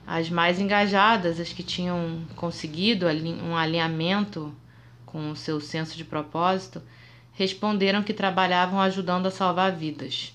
as 0.05 0.29
mais 0.29 0.59
engajadas, 0.59 1.39
as 1.39 1.53
que 1.53 1.63
tinham 1.63 2.21
conseguido 2.35 3.05
um 3.07 3.55
alinhamento 3.55 4.53
com 5.05 5.31
o 5.31 5.35
seu 5.35 5.61
senso 5.61 5.95
de 5.95 6.03
propósito, 6.03 6.81
responderam 7.33 8.03
que 8.03 8.13
trabalhavam 8.13 8.79
ajudando 8.81 9.27
a 9.27 9.31
salvar 9.31 9.71
vidas. 9.71 10.33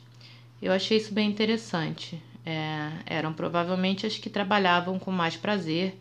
Eu 0.60 0.72
achei 0.72 0.96
isso 0.96 1.12
bem 1.12 1.28
interessante. 1.28 2.20
É, 2.44 2.90
eram 3.04 3.32
provavelmente 3.32 4.06
as 4.06 4.16
que 4.16 4.30
trabalhavam 4.30 4.98
com 4.98 5.10
mais 5.10 5.36
prazer 5.36 5.98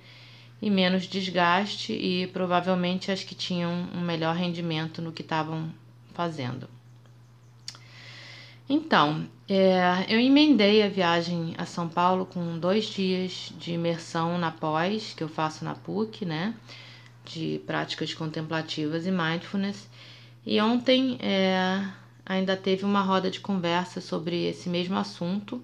e 0.61 0.69
menos 0.69 1.05
desgaste 1.05 1.93
e 1.93 2.27
provavelmente 2.27 3.11
as 3.11 3.23
que 3.23 3.35
tinham 3.35 3.87
um 3.93 4.01
melhor 4.01 4.35
rendimento 4.35 5.01
no 5.01 5.11
que 5.11 5.21
estavam 5.21 5.69
fazendo. 6.13 6.67
Então, 8.69 9.25
é, 9.47 10.05
eu 10.09 10.19
emendei 10.19 10.83
a 10.83 10.89
viagem 10.89 11.55
a 11.57 11.65
São 11.65 11.87
Paulo 11.87 12.25
com 12.25 12.59
dois 12.59 12.85
dias 12.85 13.53
de 13.57 13.73
imersão 13.73 14.37
na 14.37 14.51
pós, 14.51 15.13
que 15.15 15.23
eu 15.23 15.29
faço 15.29 15.63
na 15.63 15.73
PUC, 15.73 16.25
né? 16.25 16.53
De 17.23 17.61
práticas 17.65 18.13
contemplativas 18.13 19.05
e 19.05 19.11
mindfulness. 19.11 19.87
E 20.45 20.59
ontem 20.59 21.17
é, 21.21 21.81
ainda 22.25 22.57
teve 22.57 22.83
uma 22.83 23.01
roda 23.01 23.31
de 23.31 23.39
conversa 23.39 24.01
sobre 24.01 24.45
esse 24.45 24.67
mesmo 24.67 24.97
assunto 24.97 25.63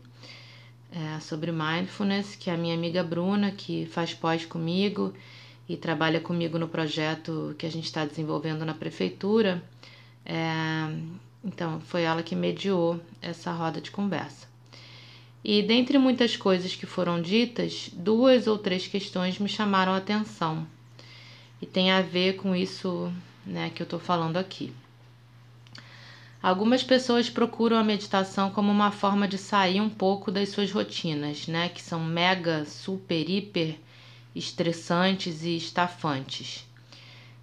é, 0.94 1.20
sobre 1.20 1.52
mindfulness, 1.52 2.36
que 2.36 2.50
é 2.50 2.54
a 2.54 2.58
minha 2.58 2.76
amiga 2.76 3.04
Bruna, 3.04 3.52
que 3.52 3.88
faz 3.88 4.14
pós 4.14 4.46
comigo 4.46 5.14
e 5.68 5.76
trabalha 5.76 6.20
comigo 6.20 6.60
no 6.60 6.68
projeto 6.68 7.56
que 7.58 7.66
a 7.66 7.72
gente 7.72 7.86
está 7.86 8.06
desenvolvendo 8.06 8.64
na 8.64 8.76
prefeitura. 8.76 9.64
É, 10.24 10.44
então, 11.44 11.82
foi 11.82 12.04
ela 12.04 12.22
que 12.22 12.36
mediou 12.36 13.00
essa 13.22 13.52
roda 13.52 13.82
de 13.82 13.90
conversa. 13.90 14.48
E 15.44 15.62
dentre 15.62 15.98
muitas 15.98 16.38
coisas 16.38 16.76
que 16.76 16.86
foram 16.86 17.22
ditas, 17.22 17.90
duas 17.92 18.48
ou 18.48 18.58
três 18.58 18.88
questões 18.88 19.40
me 19.40 19.50
chamaram 19.50 19.94
a 19.94 19.98
atenção. 19.98 20.66
E 21.62 21.66
tem 21.66 21.92
a 21.92 22.02
ver 22.02 22.38
com 22.38 22.56
isso 22.56 23.12
né, 23.46 23.72
que 23.74 23.82
eu 23.82 23.86
estou 23.86 24.00
falando 24.00 24.38
aqui. 24.38 24.72
Algumas 26.44 26.84
pessoas 26.84 27.30
procuram 27.30 27.78
a 27.78 27.84
meditação 27.86 28.52
como 28.52 28.70
uma 28.70 28.92
forma 28.92 29.30
de 29.30 29.38
sair 29.38 29.80
um 29.80 29.90
pouco 29.90 30.30
das 30.30 30.50
suas 30.50 30.70
rotinas, 30.70 31.48
né? 31.48 31.70
Que 31.70 31.82
são 31.82 32.02
mega, 32.02 32.66
super, 32.66 33.30
hiper 33.30 33.80
estressantes 34.36 35.44
e 35.44 35.56
estafantes. 35.56 36.68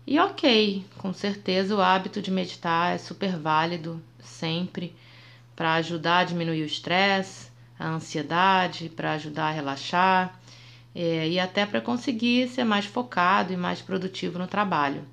E 0.06 0.18
ok, 0.18 0.84
com 0.98 1.14
certeza 1.14 1.74
o 1.74 1.80
hábito 1.80 2.20
de 2.20 2.30
meditar 2.30 2.94
é 2.94 2.98
super 2.98 3.38
válido 3.38 4.02
sempre 4.22 4.94
para 5.56 5.76
ajudar 5.76 6.18
a 6.18 6.24
diminuir 6.24 6.60
o 6.60 6.66
estresse, 6.66 7.50
a 7.78 7.88
ansiedade, 7.88 8.90
para 8.90 9.12
ajudar 9.12 9.46
a 9.46 9.52
relaxar 9.52 10.38
é, 10.94 11.26
e 11.26 11.40
até 11.40 11.64
para 11.64 11.80
conseguir 11.80 12.48
ser 12.48 12.64
mais 12.64 12.84
focado 12.84 13.50
e 13.50 13.56
mais 13.56 13.80
produtivo 13.80 14.38
no 14.38 14.46
trabalho. 14.46 15.06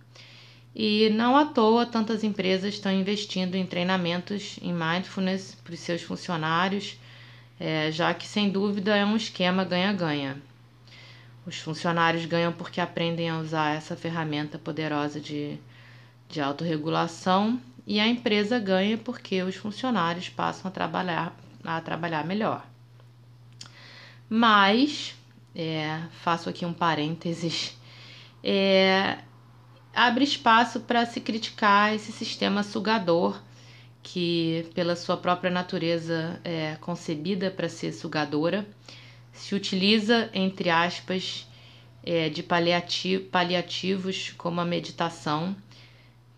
E 0.80 1.10
não 1.10 1.36
à 1.36 1.44
toa 1.44 1.88
tantas 1.88 2.24
empresas 2.24 2.76
estão 2.76 2.92
investindo 2.92 3.56
em 3.56 3.66
treinamentos 3.66 4.60
em 4.62 4.72
mindfulness 4.72 5.58
para 5.64 5.74
os 5.74 5.80
seus 5.80 6.04
funcionários, 6.04 7.00
é, 7.60 7.92
já 7.92 8.14
que 8.14 8.28
sem 8.28 8.52
dúvida 8.52 8.96
é 8.96 9.04
um 9.04 9.16
esquema 9.16 9.66
ganha-ganha. 9.66 10.40
Os 11.48 11.58
funcionários 11.58 12.26
ganham 12.26 12.54
porque 12.54 12.80
aprendem 12.80 13.28
a 13.28 13.40
usar 13.40 13.76
essa 13.76 13.96
ferramenta 13.96 14.60
poderosa 14.60 15.20
de, 15.20 15.58
de 16.30 16.40
autorregulação 16.40 17.60
e 17.88 18.00
a 18.00 18.08
empresa 18.08 18.60
ganha 18.60 19.00
porque 19.00 19.42
os 19.42 19.56
funcionários 19.56 20.30
passam 20.30 20.70
a 20.70 20.72
trabalhar, 20.72 21.36
a 21.64 21.82
trabalhar 21.82 22.24
melhor. 22.24 22.64
Mas, 24.30 25.16
é, 25.56 26.02
faço 26.22 26.48
aqui 26.48 26.68
um 26.68 26.74
parênteses, 26.74 27.76
é, 28.44 29.18
abre 29.98 30.24
espaço 30.24 30.82
para 30.82 31.08
se 31.08 31.20
criticar 31.20 31.92
esse 31.96 32.12
sistema 32.12 32.62
sugador 32.62 33.42
que, 34.04 34.70
pela 34.76 34.96
sua 34.96 35.18
própria 35.18 35.50
natureza, 35.50 36.40
é 36.44 36.78
concebida 36.80 37.50
para 37.50 37.68
ser 37.68 37.92
sugadora, 37.92 38.64
se 39.34 39.56
utiliza, 39.56 40.30
entre 40.36 40.70
aspas, 40.70 41.48
é, 42.04 42.30
de 42.30 42.44
paliati 42.44 43.18
paliativos 43.18 44.36
como 44.38 44.62
a 44.62 44.66
meditação 44.66 45.56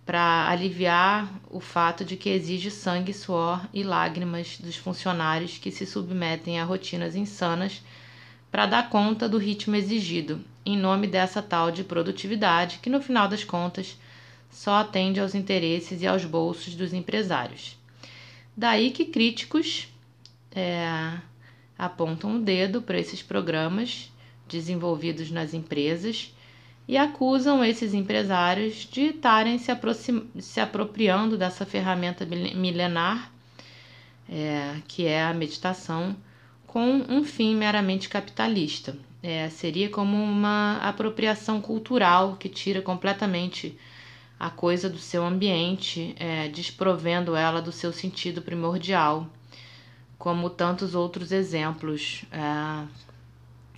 para 0.06 0.48
aliviar 0.50 1.30
o 1.52 1.60
fato 1.60 2.06
de 2.06 2.16
que 2.16 2.30
exige 2.30 2.72
sangue, 2.72 3.14
suor 3.14 3.68
e 3.74 3.84
lágrimas 3.84 4.58
dos 4.58 4.78
funcionários 4.78 5.58
que 5.58 5.70
se 5.70 5.86
submetem 5.86 6.62
a 6.62 6.64
rotinas 6.64 7.14
insanas 7.14 7.84
para 8.50 8.66
dar 8.66 8.90
conta 8.90 9.28
do 9.28 9.38
ritmo 9.38 9.76
exigido 9.76 10.44
em 10.74 10.78
nome 10.78 11.08
dessa 11.08 11.42
tal 11.42 11.72
de 11.72 11.84
produtividade 11.84 12.80
que, 12.82 12.90
no 12.90 13.02
final 13.02 13.28
das 13.28 13.44
contas, 13.44 13.98
só 14.52 14.76
atende 14.76 15.20
aos 15.20 15.36
interesses 15.36 16.02
e 16.02 16.08
aos 16.08 16.26
bolsos 16.26 16.76
dos 16.76 16.94
empresários. 16.94 17.78
Daí 18.56 18.92
que 18.92 19.06
críticos 19.06 19.88
é, 20.52 21.18
apontam 21.78 22.36
o 22.36 22.40
dedo 22.40 22.82
para 22.82 23.00
esses 23.00 23.22
programas 23.22 24.12
desenvolvidos 24.48 25.32
nas 25.32 25.54
empresas 25.54 26.34
e 26.88 26.98
acusam 26.98 27.64
esses 27.64 27.94
empresários 27.94 28.88
de 28.92 29.02
estarem 29.10 29.60
se, 29.60 29.72
se 30.40 30.60
apropriando 30.60 31.38
dessa 31.38 31.66
ferramenta 31.66 32.26
milenar, 32.26 33.32
é, 34.28 34.78
que 34.88 35.06
é 35.06 35.24
a 35.24 35.34
meditação, 35.34 36.16
com 36.66 37.06
um 37.08 37.24
fim 37.24 37.56
meramente 37.56 38.10
capitalista. 38.10 38.98
É, 39.22 39.50
seria 39.50 39.90
como 39.90 40.16
uma 40.16 40.78
apropriação 40.78 41.62
cultural 41.62 42.38
que 42.38 42.48
tira 42.48 42.82
completamente 42.82 43.78
a 44.40 44.50
coisa 44.50 44.90
do 44.90 44.98
seu 44.98 45.26
ambiente, 45.26 46.16
é, 46.18 46.48
desprovendo 46.48 47.36
ela 47.36 47.62
do 47.62 47.72
seu 47.72 47.92
sentido 47.92 48.42
primordial, 48.42 49.28
como 50.18 50.50
tantos 50.50 50.96
outros 50.96 51.34
exemplos, 51.34 52.24
é, 52.32 52.88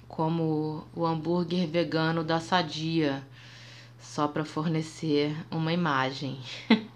como 0.08 0.86
o 0.94 1.06
hambúrguer 1.06 1.68
vegano 1.68 2.24
da 2.24 2.40
Sadia, 2.40 3.24
só 4.00 4.28
para 4.28 4.46
fornecer 4.46 5.36
uma 5.50 5.74
imagem. 5.74 6.40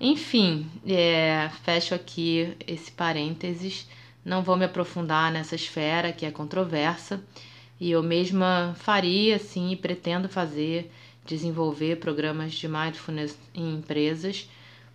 Enfim, 0.00 0.68
é, 0.86 1.48
fecho 1.62 1.94
aqui 1.94 2.56
esse 2.66 2.90
parênteses 2.90 3.86
não 4.24 4.42
vou 4.42 4.56
me 4.56 4.64
aprofundar 4.64 5.30
nessa 5.30 5.54
esfera 5.54 6.12
que 6.12 6.24
é 6.24 6.30
controversa 6.30 7.22
e 7.80 7.90
eu 7.90 8.02
mesma 8.02 8.74
faria, 8.78 9.38
sim, 9.38 9.72
e 9.72 9.76
pretendo 9.76 10.28
fazer, 10.28 10.90
desenvolver 11.26 11.96
programas 11.96 12.54
de 12.54 12.68
mindfulness 12.68 13.38
em 13.54 13.74
empresas, 13.74 14.48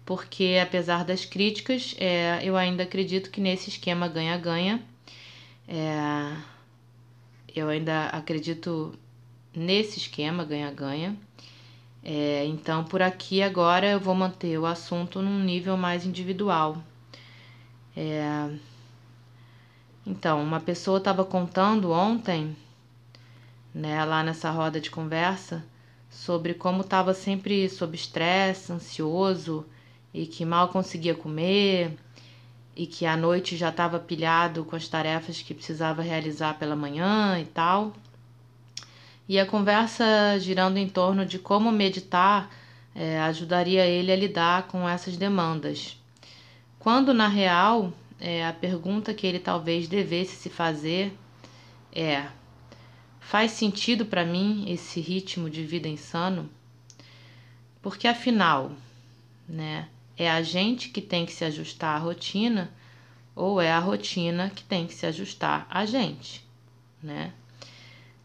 porque 0.06 0.60
apesar 0.62 1.04
das 1.04 1.26
críticas, 1.26 1.96
é, 2.00 2.40
eu 2.44 2.56
ainda 2.56 2.84
acredito 2.84 3.30
que 3.30 3.42
nesse 3.42 3.70
esquema 3.70 4.08
ganha-ganha, 4.08 4.82
é, 5.68 6.36
eu 7.56 7.70
ainda 7.70 8.08
acredito 8.08 8.98
nesse 9.56 10.00
esquema 10.00 10.44
ganha-ganha. 10.44 11.16
É, 12.04 12.46
então, 12.46 12.86
por 12.86 13.02
aqui 13.02 13.44
agora 13.44 13.86
eu 13.88 14.00
vou 14.00 14.16
manter 14.16 14.58
o 14.58 14.66
assunto 14.66 15.22
num 15.22 15.40
nível 15.44 15.76
mais 15.76 16.06
individual. 16.06 16.82
É, 17.96 18.50
então, 20.10 20.42
uma 20.42 20.60
pessoa 20.60 20.98
estava 20.98 21.24
contando 21.24 21.92
ontem, 21.92 22.58
né, 23.72 24.04
lá 24.04 24.24
nessa 24.24 24.50
roda 24.50 24.82
de 24.82 24.90
conversa, 24.90 25.64
sobre 26.10 26.56
como 26.56 26.82
estava 26.82 27.14
sempre 27.14 27.70
sob 27.70 27.96
estresse, 27.96 28.74
ansioso 28.74 29.64
e 30.12 30.26
que 30.26 30.44
mal 30.44 30.70
conseguia 30.70 31.14
comer 31.14 31.96
e 32.76 32.88
que 32.88 33.06
à 33.06 33.16
noite 33.16 33.56
já 33.56 33.70
estava 33.70 34.00
pilhado 34.00 34.66
com 34.66 34.76
as 34.76 34.88
tarefas 34.88 35.44
que 35.44 35.54
precisava 35.54 36.02
realizar 36.02 36.58
pela 36.58 36.76
manhã 36.76 37.40
e 37.40 37.46
tal. 37.46 37.94
E 39.28 39.38
a 39.40 39.46
conversa 39.46 40.40
girando 40.40 40.78
em 40.78 40.90
torno 40.90 41.24
de 41.24 41.38
como 41.38 41.72
meditar 41.72 42.50
é, 42.96 43.20
ajudaria 43.20 43.86
ele 43.86 44.12
a 44.12 44.16
lidar 44.16 44.64
com 44.64 44.90
essas 44.90 45.16
demandas. 45.16 46.02
Quando 46.80 47.14
na 47.14 47.28
real 47.28 47.94
é, 48.20 48.46
a 48.46 48.52
pergunta 48.52 49.14
que 49.14 49.26
ele 49.26 49.40
talvez 49.40 49.88
devesse 49.88 50.36
se 50.36 50.50
fazer 50.50 51.14
é: 51.92 52.28
faz 53.20 53.52
sentido 53.52 54.06
para 54.06 54.26
mim 54.26 54.66
esse 54.68 55.00
ritmo 55.00 55.50
de 55.50 55.64
vida 55.64 55.88
insano? 55.88 56.50
Porque 57.82 58.08
afinal, 58.08 58.72
né, 59.48 59.88
é 60.18 60.30
a 60.30 60.42
gente 60.42 60.90
que 60.90 61.02
tem 61.02 61.26
que 61.26 61.32
se 61.32 61.46
ajustar 61.46 61.96
à 61.96 62.00
rotina 62.00 62.70
ou 63.36 63.62
é 63.62 63.72
a 63.72 63.80
rotina 63.80 64.52
que 64.54 64.64
tem 64.64 64.86
que 64.86 64.94
se 64.94 65.06
ajustar 65.06 65.66
a 65.70 65.86
gente, 65.86 66.44
né? 67.02 67.32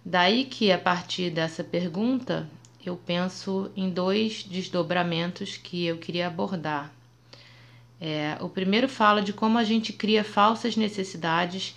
Daí 0.05 0.45
que 0.45 0.73
a 0.73 0.79
partir 0.79 1.31
dessa 1.31 1.63
pergunta 1.63 2.49
eu 2.85 2.97
penso 2.97 3.71
em 3.77 3.89
dois 3.89 4.43
desdobramentos 4.43 5.57
que 5.57 5.87
eu 5.87 5.97
queria 5.97 6.27
abordar 6.27 6.93
é, 8.07 8.37
o 8.39 8.51
primeiro 8.51 8.87
fala 8.87 9.23
de 9.23 9.33
como 9.33 9.57
a 9.57 9.65
gente 9.65 9.91
cria 9.91 10.23
falsas 10.23 10.77
necessidades 10.77 11.75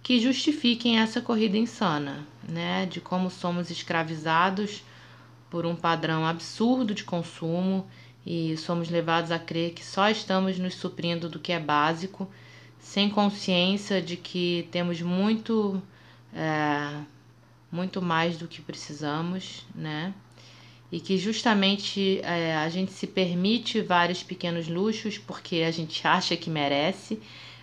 que 0.00 0.20
justifiquem 0.20 1.00
essa 1.00 1.20
corrida 1.20 1.58
insana, 1.58 2.24
né? 2.48 2.86
De 2.86 3.00
como 3.00 3.28
somos 3.28 3.68
escravizados 3.68 4.84
por 5.50 5.66
um 5.66 5.74
padrão 5.74 6.24
absurdo 6.24 6.94
de 6.94 7.02
consumo 7.02 7.84
e 8.24 8.56
somos 8.56 8.88
levados 8.88 9.32
a 9.32 9.40
crer 9.40 9.72
que 9.72 9.84
só 9.84 10.08
estamos 10.08 10.56
nos 10.56 10.74
suprindo 10.76 11.28
do 11.28 11.40
que 11.40 11.50
é 11.50 11.58
básico, 11.58 12.30
sem 12.78 13.10
consciência 13.10 14.00
de 14.00 14.16
que 14.16 14.68
temos 14.70 15.02
muito, 15.02 15.82
é, 16.32 17.00
muito 17.72 18.00
mais 18.00 18.36
do 18.36 18.46
que 18.46 18.62
precisamos, 18.62 19.66
né? 19.74 20.14
E 20.90 21.00
que 21.00 21.18
justamente 21.18 22.20
é, 22.22 22.56
a 22.56 22.68
gente 22.68 22.92
se 22.92 23.06
permite 23.06 23.80
vários 23.80 24.22
pequenos 24.22 24.68
luxos 24.68 25.18
porque 25.18 25.56
a 25.56 25.70
gente 25.70 26.06
acha 26.06 26.36
que 26.36 26.48
merece, 26.48 27.20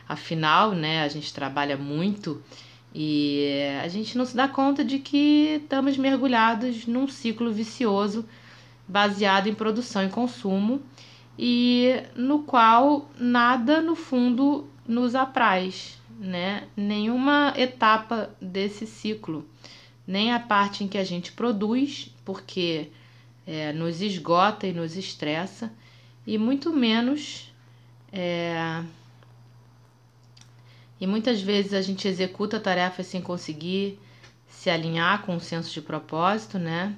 afinal, 0.08 0.72
né, 0.74 1.04
a 1.04 1.08
gente 1.08 1.34
trabalha 1.34 1.78
muito 1.78 2.42
e 2.94 3.48
a 3.82 3.88
gente 3.88 4.18
não 4.18 4.26
se 4.26 4.36
dá 4.36 4.48
conta 4.48 4.84
de 4.84 5.00
que 5.00 5.62
estamos 5.64 5.98
mergulhados 5.98 6.86
num 6.86 7.08
ciclo 7.08 7.52
vicioso 7.52 8.26
baseado 8.88 9.48
em 9.48 9.56
produção 9.56 10.06
e 10.06 10.10
consumo 10.10 10.82
e 11.38 12.04
no 12.16 12.44
qual 12.44 13.10
nada 13.18 13.82
no 13.82 13.96
fundo 13.96 14.68
nos 14.88 15.16
apraz, 15.16 15.98
né? 16.20 16.68
Nenhuma 16.76 17.54
etapa 17.58 18.30
desse 18.40 18.86
ciclo, 18.86 19.48
nem 20.06 20.32
a 20.32 20.40
parte 20.40 20.84
em 20.84 20.88
que 20.88 20.98
a 20.98 21.04
gente 21.04 21.32
produz, 21.32 22.14
porque 22.24 22.90
é, 23.46 23.74
nos 23.74 24.02
esgota 24.02 24.68
e 24.68 24.74
nos 24.74 24.96
estressa, 24.96 25.72
e 26.26 26.38
muito 26.38 26.72
menos. 26.72 27.52
É, 28.12 28.84
e 31.00 31.08
muitas 31.08 31.42
vezes 31.42 31.74
a 31.74 31.82
gente 31.82 32.08
executa 32.08 32.60
tarefas 32.60 33.08
sem 33.08 33.22
conseguir 33.22 34.00
se 34.48 34.70
alinhar 34.70 35.24
com 35.24 35.36
o 35.36 35.40
senso 35.40 35.74
de 35.74 35.82
propósito, 35.82 36.58
né? 36.58 36.96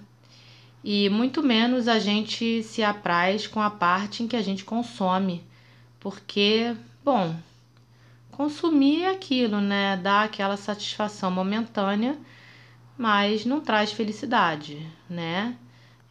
E 0.84 1.10
muito 1.10 1.42
menos 1.42 1.88
a 1.88 1.98
gente 1.98 2.62
se 2.62 2.84
apraz 2.84 3.48
com 3.48 3.60
a 3.60 3.72
parte 3.72 4.22
em 4.22 4.28
que 4.28 4.36
a 4.36 4.42
gente 4.42 4.64
consome 4.64 5.44
Porque, 6.00 6.76
bom, 7.04 7.36
consumir 8.32 9.02
é 9.02 9.10
aquilo, 9.10 9.60
né? 9.60 9.98
Dá 9.98 10.22
aquela 10.22 10.58
satisfação 10.58 11.32
momentânea, 11.32 12.16
mas 12.96 13.44
não 13.46 13.60
traz 13.60 13.92
felicidade, 13.92 14.86
né? 15.10 15.58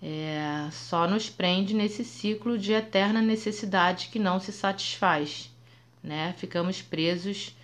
É, 0.07 0.69
só 0.71 1.09
nos 1.09 1.31
prende 1.31 1.73
nesse 1.73 2.05
ciclo 2.05 2.59
de 2.59 2.75
eterna 2.75 3.23
necessidade 3.23 4.09
que 4.13 4.19
não 4.19 4.39
se 4.39 4.53
satisfaz, 4.53 5.51
né? 6.03 6.35
Ficamos 6.37 6.83
presos 6.83 7.57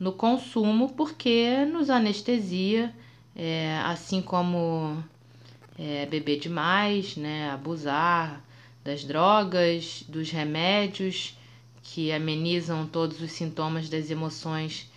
no 0.00 0.10
consumo 0.10 0.94
porque 0.94 1.62
nos 1.66 1.90
anestesia, 1.90 2.90
é, 3.36 3.78
assim 3.84 4.22
como 4.22 5.04
é, 5.78 6.06
beber 6.06 6.40
demais, 6.40 7.18
né? 7.18 7.50
Abusar 7.50 8.42
das 8.82 9.04
drogas, 9.04 10.04
dos 10.08 10.30
remédios 10.30 11.36
que 11.82 12.10
amenizam 12.10 12.86
todos 12.86 13.20
os 13.20 13.30
sintomas 13.32 13.90
das 13.90 14.10
emoções 14.10 14.90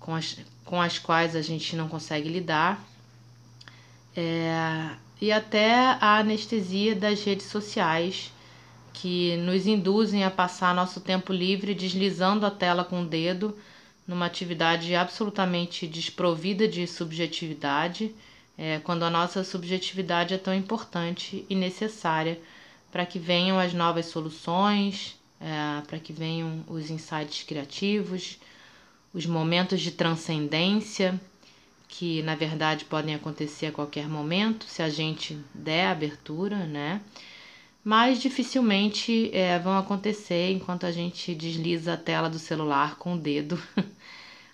com 0.00 0.16
as, 0.16 0.36
com 0.64 0.82
as 0.82 0.98
quais 0.98 1.36
a 1.36 1.42
gente 1.42 1.76
não 1.76 1.88
consegue 1.88 2.28
lidar. 2.28 2.84
É, 4.16 4.96
e 5.20 5.32
até 5.32 5.74
a 6.00 6.18
anestesia 6.18 6.94
das 6.94 7.22
redes 7.22 7.46
sociais, 7.46 8.32
que 8.92 9.36
nos 9.38 9.66
induzem 9.66 10.24
a 10.24 10.30
passar 10.30 10.74
nosso 10.74 11.00
tempo 11.00 11.32
livre 11.32 11.74
deslizando 11.74 12.46
a 12.46 12.50
tela 12.50 12.84
com 12.84 13.02
o 13.02 13.06
dedo, 13.06 13.56
numa 14.06 14.26
atividade 14.26 14.94
absolutamente 14.94 15.86
desprovida 15.86 16.68
de 16.68 16.86
subjetividade, 16.86 18.14
é, 18.56 18.78
quando 18.80 19.02
a 19.02 19.10
nossa 19.10 19.42
subjetividade 19.42 20.34
é 20.34 20.38
tão 20.38 20.54
importante 20.54 21.44
e 21.48 21.54
necessária 21.54 22.38
para 22.92 23.04
que 23.04 23.18
venham 23.18 23.58
as 23.58 23.74
novas 23.74 24.06
soluções, 24.06 25.18
é, 25.40 25.82
para 25.86 25.98
que 25.98 26.12
venham 26.12 26.62
os 26.68 26.90
insights 26.90 27.42
criativos, 27.42 28.38
os 29.12 29.26
momentos 29.26 29.80
de 29.80 29.90
transcendência, 29.90 31.20
que 31.96 32.22
na 32.22 32.34
verdade 32.34 32.84
podem 32.84 33.14
acontecer 33.14 33.66
a 33.66 33.72
qualquer 33.72 34.08
momento, 34.08 34.66
se 34.66 34.82
a 34.82 34.88
gente 34.88 35.38
der 35.54 35.86
abertura, 35.86 36.66
né? 36.66 37.00
Mas 37.84 38.20
dificilmente 38.20 39.30
é, 39.32 39.58
vão 39.60 39.78
acontecer 39.78 40.50
enquanto 40.50 40.86
a 40.86 40.90
gente 40.90 41.32
desliza 41.34 41.92
a 41.92 41.96
tela 41.96 42.28
do 42.28 42.38
celular 42.38 42.96
com 42.96 43.14
o 43.14 43.18
dedo, 43.18 43.62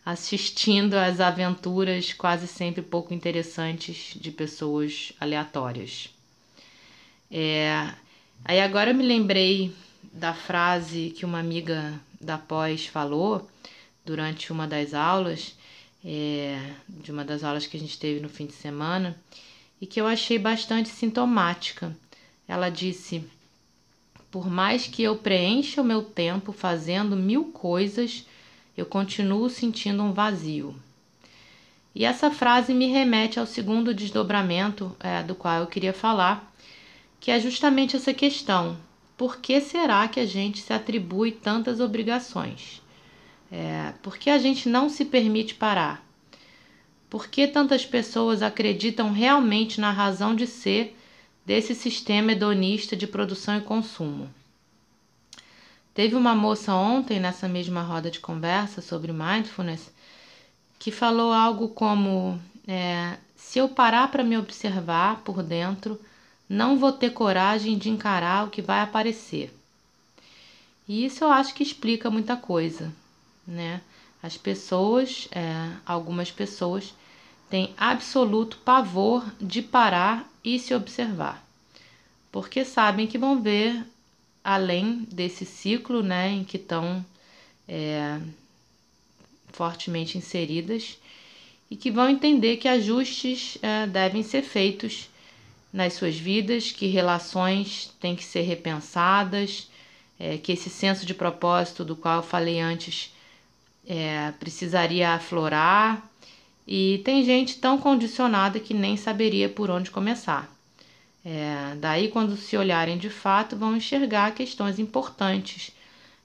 assistindo 0.04 0.94
às 0.94 1.18
aventuras 1.18 2.12
quase 2.12 2.46
sempre 2.46 2.82
pouco 2.82 3.14
interessantes 3.14 4.12
de 4.20 4.30
pessoas 4.30 5.14
aleatórias. 5.18 6.10
É, 7.30 7.88
aí 8.44 8.60
agora 8.60 8.90
eu 8.90 8.94
me 8.94 9.04
lembrei 9.04 9.74
da 10.12 10.34
frase 10.34 11.14
que 11.16 11.24
uma 11.24 11.38
amiga 11.38 11.98
da 12.20 12.36
pós 12.36 12.84
falou 12.84 13.48
durante 14.04 14.52
uma 14.52 14.66
das 14.66 14.92
aulas, 14.92 15.54
é, 16.04 16.58
de 16.88 17.12
uma 17.12 17.24
das 17.24 17.44
aulas 17.44 17.66
que 17.66 17.76
a 17.76 17.80
gente 17.80 17.98
teve 17.98 18.20
no 18.20 18.28
fim 18.28 18.46
de 18.46 18.52
semana, 18.52 19.16
e 19.80 19.86
que 19.86 20.00
eu 20.00 20.06
achei 20.06 20.38
bastante 20.38 20.88
sintomática. 20.88 21.96
Ela 22.46 22.68
disse: 22.68 23.24
Por 24.30 24.48
mais 24.48 24.86
que 24.86 25.02
eu 25.02 25.16
preencha 25.16 25.80
o 25.80 25.84
meu 25.84 26.02
tempo 26.02 26.52
fazendo 26.52 27.16
mil 27.16 27.46
coisas, 27.46 28.26
eu 28.76 28.86
continuo 28.86 29.48
sentindo 29.48 30.02
um 30.02 30.12
vazio. 30.12 30.74
E 31.94 32.04
essa 32.04 32.30
frase 32.30 32.72
me 32.72 32.86
remete 32.86 33.40
ao 33.40 33.46
segundo 33.46 33.94
desdobramento 33.94 34.94
é, 35.00 35.22
do 35.22 35.34
qual 35.34 35.60
eu 35.60 35.66
queria 35.66 35.92
falar, 35.92 36.52
que 37.18 37.30
é 37.30 37.40
justamente 37.40 37.96
essa 37.96 38.14
questão 38.14 38.76
por 39.20 39.36
que 39.36 39.60
será 39.60 40.08
que 40.08 40.18
a 40.18 40.24
gente 40.24 40.62
se 40.62 40.72
atribui 40.72 41.30
tantas 41.30 41.78
obrigações? 41.78 42.79
É, 43.50 43.92
por 44.02 44.16
que 44.16 44.30
a 44.30 44.38
gente 44.38 44.68
não 44.68 44.88
se 44.88 45.04
permite 45.04 45.54
parar? 45.54 46.04
Por 47.08 47.26
que 47.26 47.48
tantas 47.48 47.84
pessoas 47.84 48.42
acreditam 48.42 49.12
realmente 49.12 49.80
na 49.80 49.90
razão 49.90 50.34
de 50.34 50.46
ser 50.46 50.96
desse 51.44 51.74
sistema 51.74 52.32
hedonista 52.32 52.94
de 52.94 53.06
produção 53.06 53.58
e 53.58 53.62
consumo? 53.62 54.30
Teve 55.92 56.14
uma 56.14 56.36
moça 56.36 56.72
ontem, 56.72 57.18
nessa 57.18 57.48
mesma 57.48 57.82
roda 57.82 58.10
de 58.10 58.20
conversa 58.20 58.80
sobre 58.80 59.12
mindfulness, 59.12 59.92
que 60.78 60.92
falou 60.92 61.32
algo 61.32 61.68
como: 61.70 62.40
é, 62.66 63.18
se 63.34 63.58
eu 63.58 63.68
parar 63.68 64.08
para 64.12 64.22
me 64.22 64.38
observar 64.38 65.22
por 65.22 65.42
dentro, 65.42 66.00
não 66.48 66.78
vou 66.78 66.92
ter 66.92 67.10
coragem 67.10 67.76
de 67.76 67.90
encarar 67.90 68.46
o 68.46 68.50
que 68.50 68.62
vai 68.62 68.80
aparecer. 68.80 69.52
E 70.88 71.04
isso 71.04 71.24
eu 71.24 71.30
acho 71.30 71.54
que 71.54 71.62
explica 71.62 72.10
muita 72.10 72.36
coisa, 72.36 72.92
né? 73.46 73.80
As 74.22 74.36
pessoas, 74.36 75.28
é, 75.32 75.70
algumas 75.86 76.30
pessoas, 76.30 76.94
têm 77.48 77.74
absoluto 77.76 78.58
pavor 78.58 79.24
de 79.40 79.62
parar 79.62 80.30
e 80.44 80.58
se 80.58 80.74
observar, 80.74 81.44
porque 82.30 82.64
sabem 82.64 83.06
que 83.06 83.18
vão 83.18 83.42
ver 83.42 83.84
além 84.42 85.06
desse 85.10 85.44
ciclo, 85.44 86.02
né, 86.02 86.30
em 86.30 86.44
que 86.44 86.56
estão 86.56 87.04
é, 87.68 88.20
fortemente 89.52 90.16
inseridas 90.16 90.96
e 91.70 91.76
que 91.76 91.90
vão 91.90 92.08
entender 92.08 92.56
que 92.56 92.68
ajustes 92.68 93.58
é, 93.62 93.86
devem 93.86 94.22
ser 94.22 94.42
feitos 94.42 95.08
nas 95.72 95.94
suas 95.94 96.16
vidas, 96.16 96.72
que 96.72 96.86
relações 96.86 97.92
têm 98.00 98.16
que 98.16 98.24
ser 98.24 98.42
repensadas, 98.42 99.68
é, 100.18 100.36
que 100.36 100.52
esse 100.52 100.68
senso 100.68 101.06
de 101.06 101.14
propósito 101.14 101.84
do 101.84 101.94
qual 101.94 102.16
eu 102.16 102.22
falei 102.22 102.60
antes 102.60 103.12
é, 103.86 104.32
precisaria 104.38 105.10
aflorar. 105.10 106.02
E 106.66 107.00
tem 107.04 107.24
gente 107.24 107.58
tão 107.58 107.78
condicionada 107.78 108.60
que 108.60 108.72
nem 108.72 108.96
saberia 108.96 109.48
por 109.48 109.70
onde 109.70 109.90
começar. 109.90 110.48
É, 111.24 111.74
daí, 111.76 112.08
quando 112.08 112.36
se 112.36 112.56
olharem 112.56 112.96
de 112.96 113.10
fato, 113.10 113.56
vão 113.56 113.76
enxergar 113.76 114.34
questões 114.34 114.78
importantes 114.78 115.72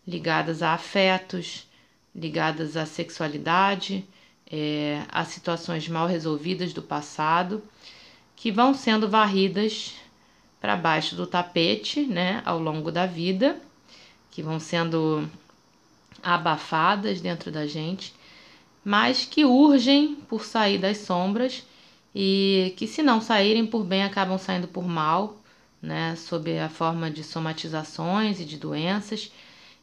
ligadas 0.07 0.61
a 0.61 0.73
afetos, 0.73 1.67
ligadas 2.15 2.77
à 2.77 2.85
sexualidade, 2.85 4.05
é, 4.49 5.01
a 5.09 5.25
situações 5.25 5.87
mal 5.87 6.07
resolvidas 6.07 6.73
do 6.73 6.81
passado 6.81 7.63
que 8.35 8.51
vão 8.51 8.73
sendo 8.73 9.09
varridas 9.09 9.93
para 10.59 10.75
baixo 10.75 11.15
do 11.15 11.25
tapete, 11.25 12.01
né, 12.01 12.41
ao 12.45 12.59
longo 12.59 12.91
da 12.91 13.05
vida, 13.05 13.59
que 14.29 14.41
vão 14.41 14.59
sendo 14.59 15.27
abafadas 16.25 17.21
dentro 17.21 17.51
da 17.51 17.67
gente, 17.67 18.11
mas 18.83 19.25
que 19.25 19.45
urgem 19.45 20.15
por 20.27 20.43
sair 20.43 20.79
das 20.79 20.97
sombras 20.97 21.63
e 22.13 22.73
que 22.77 22.88
se 22.88 23.03
não 23.03 23.21
saírem 23.21 23.65
por 23.65 23.83
bem 23.83 24.03
acabam 24.03 24.38
saindo 24.39 24.67
por 24.67 24.88
mal, 24.88 25.38
né, 25.81 26.15
sob 26.15 26.57
a 26.59 26.67
forma 26.67 27.11
de 27.11 27.23
somatizações 27.23 28.39
e 28.39 28.45
de 28.45 28.57
doenças. 28.57 29.31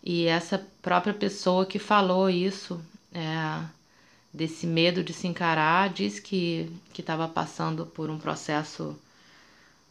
E 0.02 0.26
essa 0.26 0.58
própria 0.82 1.14
pessoa 1.14 1.64
que 1.64 1.78
falou 1.78 2.28
isso, 2.28 2.84
é, 3.14 3.64
desse 4.34 4.66
medo 4.66 5.04
de 5.04 5.12
se 5.12 5.28
encarar, 5.28 5.90
diz 5.90 6.18
que 6.18 6.68
estava 6.98 7.28
passando 7.28 7.86
por 7.86 8.10
um 8.10 8.18
processo 8.18 8.98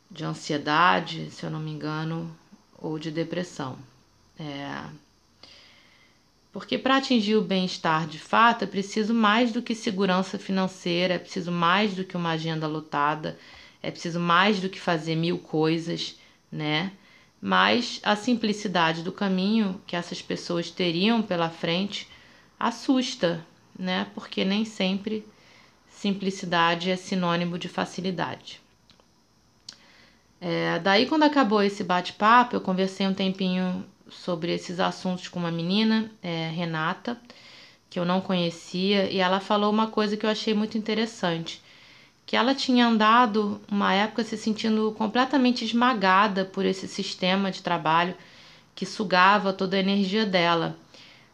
de 0.09 0.25
ansiedade, 0.25 1.31
se 1.31 1.45
eu 1.45 1.49
não 1.49 1.59
me 1.61 1.71
engano, 1.71 2.29
ou 2.77 2.99
de 2.99 3.09
depressão. 3.09 3.77
É... 4.37 4.83
Porque 6.51 6.77
para 6.77 6.97
atingir 6.97 7.35
o 7.35 7.41
bem-estar 7.41 8.05
de 8.05 8.19
fato 8.19 8.63
é 8.63 8.67
preciso 8.67 9.13
mais 9.13 9.51
do 9.51 9.61
que 9.61 9.73
segurança 9.73 10.37
financeira, 10.37 11.13
é 11.13 11.19
preciso 11.19 11.51
mais 11.51 11.93
do 11.93 12.03
que 12.03 12.17
uma 12.17 12.31
agenda 12.31 12.67
lotada, 12.67 13.37
é 13.81 13.89
preciso 13.89 14.19
mais 14.19 14.59
do 14.59 14.69
que 14.69 14.79
fazer 14.79 15.15
mil 15.15 15.39
coisas, 15.39 16.19
né? 16.51 16.91
Mas 17.41 17.99
a 18.03 18.15
simplicidade 18.15 19.01
do 19.01 19.11
caminho 19.11 19.81
que 19.87 19.95
essas 19.95 20.21
pessoas 20.21 20.69
teriam 20.69 21.21
pela 21.21 21.49
frente 21.49 22.07
assusta, 22.59 23.45
né? 23.79 24.07
Porque 24.13 24.43
nem 24.43 24.65
sempre 24.65 25.25
simplicidade 25.89 26.91
é 26.91 26.95
sinônimo 26.95 27.57
de 27.57 27.69
facilidade. 27.69 28.59
É, 30.39 30.79
daí, 30.79 31.05
quando 31.05 31.23
acabou 31.23 31.61
esse 31.61 31.83
bate-papo, 31.83 32.55
eu 32.55 32.61
conversei 32.61 33.07
um 33.07 33.13
tempinho 33.13 33.85
sobre 34.11 34.53
esses 34.53 34.79
assuntos 34.79 35.27
com 35.27 35.39
uma 35.39 35.51
menina, 35.51 36.11
é, 36.21 36.49
Renata, 36.49 37.17
que 37.89 37.99
eu 37.99 38.05
não 38.05 38.21
conhecia, 38.21 39.09
e 39.11 39.17
ela 39.17 39.39
falou 39.39 39.71
uma 39.71 39.87
coisa 39.87 40.15
que 40.15 40.25
eu 40.25 40.29
achei 40.29 40.53
muito 40.53 40.77
interessante. 40.77 41.61
Que 42.25 42.35
ela 42.35 42.55
tinha 42.55 42.87
andado 42.87 43.61
uma 43.69 43.93
época 43.93 44.23
se 44.23 44.37
sentindo 44.37 44.93
completamente 44.97 45.65
esmagada 45.65 46.45
por 46.45 46.65
esse 46.65 46.87
sistema 46.87 47.51
de 47.51 47.61
trabalho 47.61 48.15
que 48.73 48.85
sugava 48.85 49.51
toda 49.51 49.75
a 49.75 49.79
energia 49.79 50.25
dela. 50.25 50.77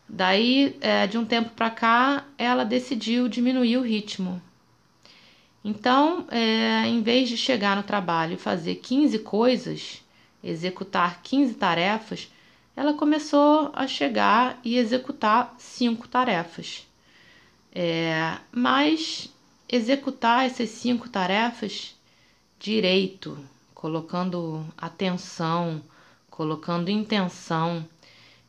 Daí, 0.09 0.77
é, 0.81 1.05
de 1.05 1.17
um 1.17 1.25
tempo 1.25 1.49
para 1.51 1.69
cá, 1.69 2.25
ela 2.37 2.63
decidiu 2.63 3.27
diminuir 3.27 3.77
o 3.77 3.81
ritmo. 3.81 4.41
Então, 5.63 6.25
é, 6.31 6.87
em 6.87 7.01
vez 7.01 7.27
de 7.27 7.35
chegar 7.35 7.75
no 7.75 7.83
trabalho 7.83 8.33
e 8.33 8.37
fazer 8.37 8.75
15 8.75 9.19
coisas, 9.19 10.01
executar 10.43 11.21
15 11.21 11.55
tarefas, 11.55 12.31
ela 12.77 12.93
começou 12.93 13.71
a 13.73 13.87
chegar 13.87 14.59
e 14.63 14.77
executar 14.77 15.55
cinco 15.57 16.07
tarefas. 16.07 16.85
É, 17.73 18.37
mas 18.51 19.33
executar 19.67 20.45
essas 20.45 20.69
cinco 20.69 21.09
tarefas 21.09 21.95
direito, 22.59 23.35
colocando 23.73 24.63
atenção, 24.77 25.81
colocando 26.29 26.91
intenção. 26.91 27.83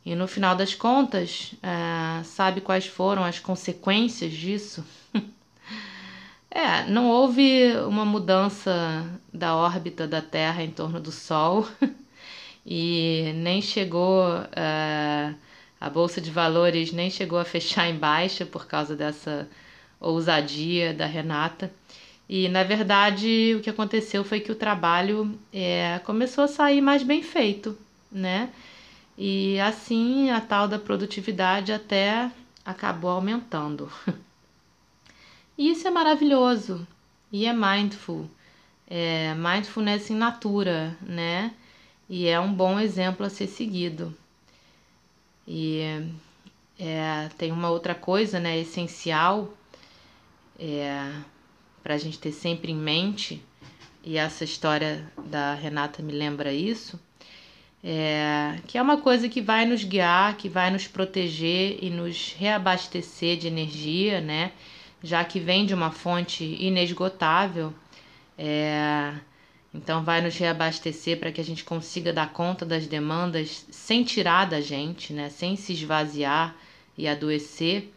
E 0.05 0.13
no 0.13 0.27
final 0.27 0.55
das 0.55 0.75
contas, 0.75 1.55
é, 1.63 2.23
sabe 2.23 2.61
quais 2.61 2.85
foram 2.85 3.23
as 3.23 3.39
consequências 3.39 4.31
disso? 4.31 4.85
é, 6.51 6.85
não 6.85 7.07
houve 7.07 7.75
uma 7.87 8.05
mudança 8.05 9.09
da 9.33 9.55
órbita 9.55 10.07
da 10.07 10.21
Terra 10.21 10.63
em 10.63 10.69
torno 10.69 10.99
do 10.99 11.11
Sol 11.11 11.67
e 12.69 13.33
nem 13.35 13.63
chegou. 13.63 14.23
É, 14.55 15.33
a 15.81 15.89
Bolsa 15.89 16.21
de 16.21 16.29
Valores 16.29 16.91
nem 16.91 17.09
chegou 17.09 17.39
a 17.39 17.45
fechar 17.45 17.89
em 17.89 17.97
baixa 17.97 18.45
por 18.45 18.67
causa 18.67 18.95
dessa 18.95 19.49
ousadia 19.99 20.93
da 20.93 21.07
Renata. 21.07 21.71
E 22.27 22.47
na 22.47 22.63
verdade 22.63 23.55
o 23.57 23.61
que 23.61 23.69
aconteceu 23.71 24.23
foi 24.23 24.39
que 24.39 24.51
o 24.51 24.55
trabalho 24.55 25.37
é, 25.51 25.99
começou 26.05 26.43
a 26.43 26.47
sair 26.47 26.79
mais 26.79 27.01
bem 27.01 27.23
feito, 27.23 27.75
né? 28.11 28.49
E 29.17 29.59
assim 29.59 30.29
a 30.29 30.39
tal 30.39 30.67
da 30.67 30.77
produtividade 30.77 31.71
até 31.71 32.29
acabou 32.63 33.09
aumentando. 33.11 33.91
e 35.57 35.71
isso 35.71 35.87
é 35.87 35.91
maravilhoso 35.91 36.87
e 37.31 37.45
é 37.45 37.53
mindful, 37.53 38.29
é 38.87 39.33
mindfulness 39.33 40.09
in 40.11 40.15
natura, 40.15 40.95
né? 41.01 41.51
E 42.09 42.27
é 42.27 42.39
um 42.39 42.51
bom 42.51 42.79
exemplo 42.79 43.25
a 43.25 43.29
ser 43.29 43.47
seguido. 43.47 44.15
E 45.47 45.81
é, 46.79 47.29
tem 47.37 47.51
uma 47.51 47.69
outra 47.69 47.93
coisa, 47.93 48.39
né, 48.39 48.57
essencial 48.57 49.53
é, 50.59 51.11
para 51.83 51.93
a 51.93 51.97
gente 51.97 52.19
ter 52.19 52.31
sempre 52.31 52.71
em 52.71 52.75
mente, 52.75 53.43
e 54.03 54.17
essa 54.17 54.43
história 54.43 55.11
da 55.25 55.53
Renata 55.53 56.01
me 56.01 56.11
lembra 56.11 56.51
isso, 56.53 56.99
é, 57.83 58.59
que 58.67 58.77
é 58.77 58.81
uma 58.81 58.97
coisa 58.97 59.29
que 59.29 59.41
vai 59.41 59.65
nos 59.65 59.83
guiar, 59.83 60.35
que 60.35 60.49
vai 60.49 60.69
nos 60.69 60.87
proteger 60.87 61.79
e 61.81 61.89
nos 61.89 62.33
reabastecer 62.37 63.37
de 63.37 63.47
energia, 63.47 64.19
né? 64.19 64.51
Já 65.01 65.23
que 65.23 65.39
vem 65.39 65.65
de 65.65 65.73
uma 65.73 65.91
fonte 65.91 66.43
inesgotável, 66.43 67.73
é, 68.37 69.13
então 69.73 70.03
vai 70.03 70.21
nos 70.21 70.35
reabastecer 70.35 71.19
para 71.19 71.31
que 71.31 71.39
a 71.39 71.43
gente 71.43 71.63
consiga 71.63 72.11
dar 72.11 72.33
conta 72.33 72.65
das 72.65 72.87
demandas 72.87 73.65
sem 73.69 74.03
tirar 74.03 74.45
da 74.45 74.59
gente, 74.59 75.13
né? 75.13 75.29
Sem 75.29 75.55
se 75.55 75.73
esvaziar 75.73 76.55
e 76.97 77.07
adoecer 77.07 77.93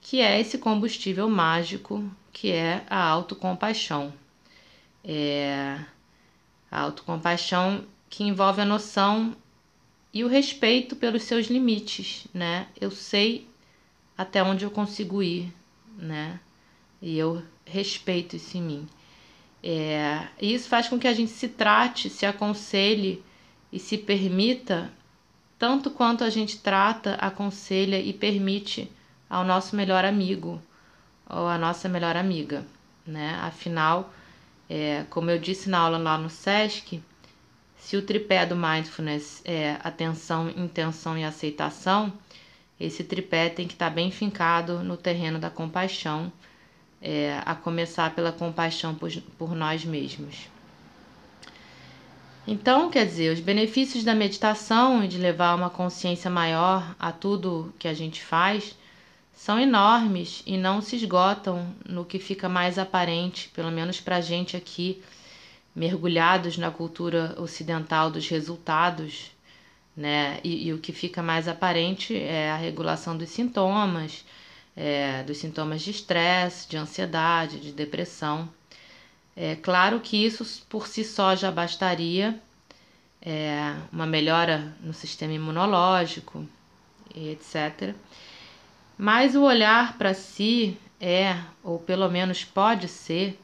que 0.00 0.20
é 0.20 0.40
esse 0.40 0.58
combustível 0.58 1.28
mágico 1.28 2.04
que 2.32 2.50
é 2.50 2.84
a 2.88 3.02
autocompaixão. 3.02 4.12
É 5.04 5.78
a 6.70 6.80
autocompaixão 6.80 7.84
que 8.08 8.24
envolve 8.24 8.62
a 8.62 8.64
noção 8.64 9.36
e 10.12 10.24
o 10.24 10.28
respeito 10.28 10.96
pelos 10.96 11.22
seus 11.24 11.46
limites, 11.46 12.26
né? 12.32 12.66
Eu 12.80 12.90
sei 12.90 13.46
até 14.16 14.42
onde 14.42 14.64
eu 14.64 14.70
consigo 14.70 15.22
ir, 15.22 15.52
né? 15.96 16.40
E 17.00 17.18
eu 17.18 17.42
respeito 17.64 18.36
isso 18.36 18.56
em 18.56 18.62
mim. 18.62 18.88
É, 19.62 20.26
isso 20.40 20.68
faz 20.68 20.88
com 20.88 20.98
que 20.98 21.06
a 21.06 21.14
gente 21.14 21.30
se 21.30 21.48
trate, 21.48 22.10
se 22.10 22.26
aconselhe 22.26 23.22
e 23.72 23.78
se 23.78 23.96
permita 23.96 24.90
tanto 25.58 25.90
quanto 25.90 26.24
a 26.24 26.30
gente 26.30 26.58
trata, 26.58 27.14
aconselha 27.14 28.00
e 28.00 28.12
permite 28.12 28.90
ao 29.30 29.44
nosso 29.44 29.76
melhor 29.76 30.04
amigo 30.04 30.60
ou 31.30 31.46
à 31.46 31.56
nossa 31.56 31.88
melhor 31.88 32.16
amiga, 32.16 32.66
né? 33.06 33.38
Afinal, 33.40 34.12
é, 34.68 35.04
como 35.08 35.30
eu 35.30 35.38
disse 35.38 35.70
na 35.70 35.78
aula 35.78 35.98
lá 35.98 36.18
no 36.18 36.28
SESC, 36.28 37.00
se 37.78 37.96
o 37.96 38.02
tripé 38.02 38.44
do 38.44 38.56
mindfulness 38.56 39.42
é 39.44 39.76
atenção, 39.84 40.50
intenção 40.50 41.16
e 41.16 41.24
aceitação, 41.24 42.12
esse 42.78 43.04
tripé 43.04 43.48
tem 43.48 43.66
que 43.66 43.74
estar 43.74 43.88
tá 43.88 43.94
bem 43.94 44.10
fincado 44.10 44.82
no 44.82 44.96
terreno 44.96 45.38
da 45.38 45.50
compaixão, 45.50 46.32
é, 47.02 47.42
a 47.44 47.54
começar 47.54 48.14
pela 48.14 48.32
compaixão 48.32 48.94
por, 48.94 49.10
por 49.36 49.54
nós 49.54 49.84
mesmos. 49.84 50.48
Então, 52.46 52.90
quer 52.90 53.06
dizer, 53.06 53.32
os 53.32 53.40
benefícios 53.40 54.02
da 54.02 54.14
meditação 54.14 55.04
e 55.04 55.08
de 55.08 55.18
levar 55.18 55.54
uma 55.54 55.70
consciência 55.70 56.30
maior 56.30 56.94
a 56.98 57.12
tudo 57.12 57.72
que 57.78 57.86
a 57.86 57.94
gente 57.94 58.22
faz 58.22 58.76
são 59.32 59.58
enormes 59.58 60.42
e 60.46 60.56
não 60.56 60.80
se 60.80 60.96
esgotam 60.96 61.74
no 61.88 62.04
que 62.04 62.18
fica 62.18 62.48
mais 62.48 62.78
aparente, 62.78 63.48
pelo 63.48 63.70
menos 63.70 64.00
para 64.00 64.16
a 64.16 64.20
gente 64.20 64.56
aqui, 64.56 65.02
mergulhados 65.74 66.56
na 66.58 66.70
cultura 66.70 67.34
ocidental 67.38 68.10
dos 68.10 68.28
resultados, 68.28 69.30
né? 69.96 70.40
E, 70.44 70.68
e, 70.68 70.72
o 70.72 70.78
que 70.78 70.92
fica 70.92 71.22
mais 71.22 71.48
aparente 71.48 72.16
é 72.16 72.50
a 72.50 72.56
regulação 72.56 73.16
dos 73.16 73.30
sintomas, 73.30 74.24
é, 74.76 75.22
dos 75.22 75.38
sintomas 75.38 75.82
de 75.82 75.90
estresse, 75.90 76.68
de 76.68 76.76
ansiedade, 76.76 77.60
de 77.60 77.72
depressão. 77.72 78.48
É 79.36 79.56
claro 79.56 80.00
que 80.00 80.16
isso 80.16 80.64
por 80.68 80.86
si 80.86 81.04
só 81.04 81.34
já 81.34 81.50
bastaria, 81.50 82.38
é, 83.20 83.74
uma 83.92 84.06
melhora 84.06 84.74
no 84.80 84.92
sistema 84.92 85.32
imunológico, 85.32 86.46
etc. 87.14 87.94
Mas 88.98 89.34
o 89.34 89.42
olhar 89.42 89.96
para 89.96 90.12
si 90.12 90.78
é, 91.02 91.36
ou 91.64 91.80
pelo 91.80 92.08
menos 92.08 92.44
pode 92.44 92.86
ser, 92.86 93.36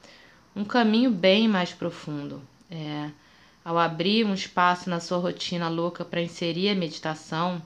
um 0.54 0.64
caminho 0.64 1.10
bem 1.10 1.48
mais 1.48 1.72
profundo. 1.72 2.40
É, 2.70 3.10
ao 3.64 3.76
abrir 3.76 4.24
um 4.24 4.32
espaço 4.32 4.88
na 4.88 5.00
sua 5.00 5.18
rotina 5.18 5.68
louca 5.68 6.04
para 6.04 6.22
inserir 6.22 6.70
a 6.70 6.74
meditação, 6.76 7.60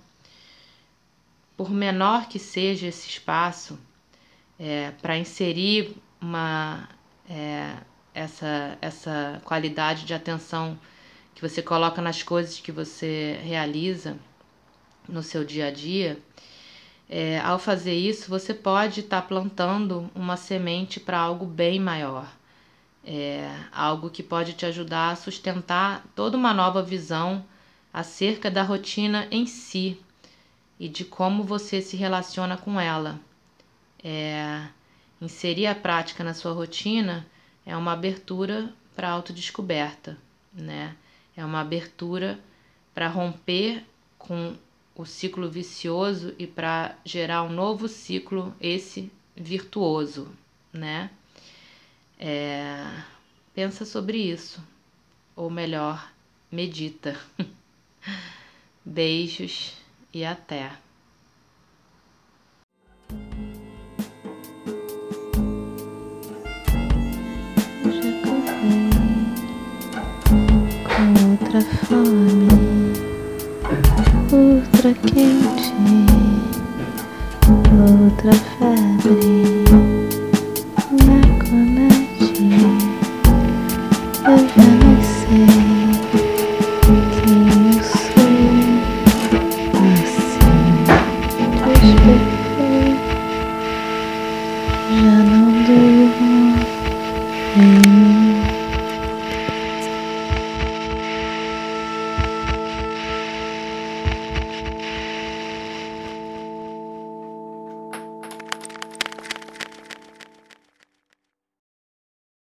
por 1.63 1.71
menor 1.71 2.27
que 2.27 2.41
seja 2.41 2.89
esse 2.89 3.09
espaço, 3.09 3.79
é, 4.59 4.91
para 5.01 5.17
inserir 5.17 5.97
uma, 6.21 6.89
é, 7.31 7.77
essa, 8.13 8.77
essa 8.83 9.41
qualidade 9.45 10.05
de 10.05 10.13
atenção 10.13 10.77
que 11.33 11.41
você 11.41 11.63
coloca 11.63 12.03
nas 12.03 12.21
coisas 12.21 12.59
que 12.59 12.73
você 12.73 13.39
realiza 13.45 14.17
no 15.09 15.23
seu 15.23 15.45
dia 15.45 15.69
a 15.69 15.71
dia, 15.71 16.19
é, 17.09 17.39
ao 17.39 17.61
fazer 17.61 17.95
isso, 17.95 18.29
você 18.29 18.53
pode 18.53 18.99
estar 18.99 19.23
tá 19.23 19.29
plantando 19.29 20.11
uma 20.17 20.37
semente 20.37 20.99
para 20.99 21.21
algo 21.21 21.47
bem 21.47 21.79
maior. 21.79 22.27
É, 23.05 23.49
algo 23.71 24.11
que 24.11 24.23
pode 24.25 24.55
te 24.55 24.67
ajudar 24.67 25.11
a 25.11 25.17
sustentar 25.17 26.05
toda 26.17 26.37
uma 26.37 26.53
nova 26.53 26.83
visão 26.83 27.45
acerca 27.93 28.51
da 28.51 28.65
rotina 28.65 29.29
em 29.31 29.47
si 29.47 29.97
e 30.83 30.89
de 30.89 31.05
como 31.05 31.45
você 31.45 31.81
se 31.81 31.97
relaciona 31.97 32.57
com 32.57 32.81
ela. 32.81 33.21
É, 34.03 34.67
inserir 35.21 35.69
a 35.69 35.77
prática 35.77 36.25
na 36.25 36.35
sua 36.35 36.53
rotina 36.53 37.25
é 37.65 37.77
uma 37.77 37.93
abertura 37.93 38.75
para 38.93 39.09
autodescoberta, 39.09 40.19
né? 40.53 40.97
É 41.37 41.45
uma 41.45 41.61
abertura 41.61 42.37
para 42.93 43.07
romper 43.07 43.85
com 44.19 44.57
o 44.97 45.07
ciclo 45.07 45.49
vicioso 45.49 46.35
e 46.37 46.49
para 46.49 46.97
gerar 47.05 47.45
um 47.45 47.53
novo 47.53 47.87
ciclo, 47.87 48.53
esse 48.61 49.09
virtuoso, 49.37 50.33
né? 50.73 51.13
É, 52.19 52.85
pensa 53.55 53.85
sobre 53.85 54.19
isso, 54.19 54.61
ou 55.37 55.49
melhor, 55.49 56.11
medita. 56.51 57.17
Beijos 58.85 59.81
e 60.13 60.25
até. 60.25 60.71
outra 71.53 71.61
fome 71.61 72.49
outra 74.33 74.95
quente, 74.95 75.75
outra 77.79 78.33
febre 78.33 79.65
me 80.91 81.15
acomete. 81.21 82.33
Eu 84.25 84.39
já 84.49 84.72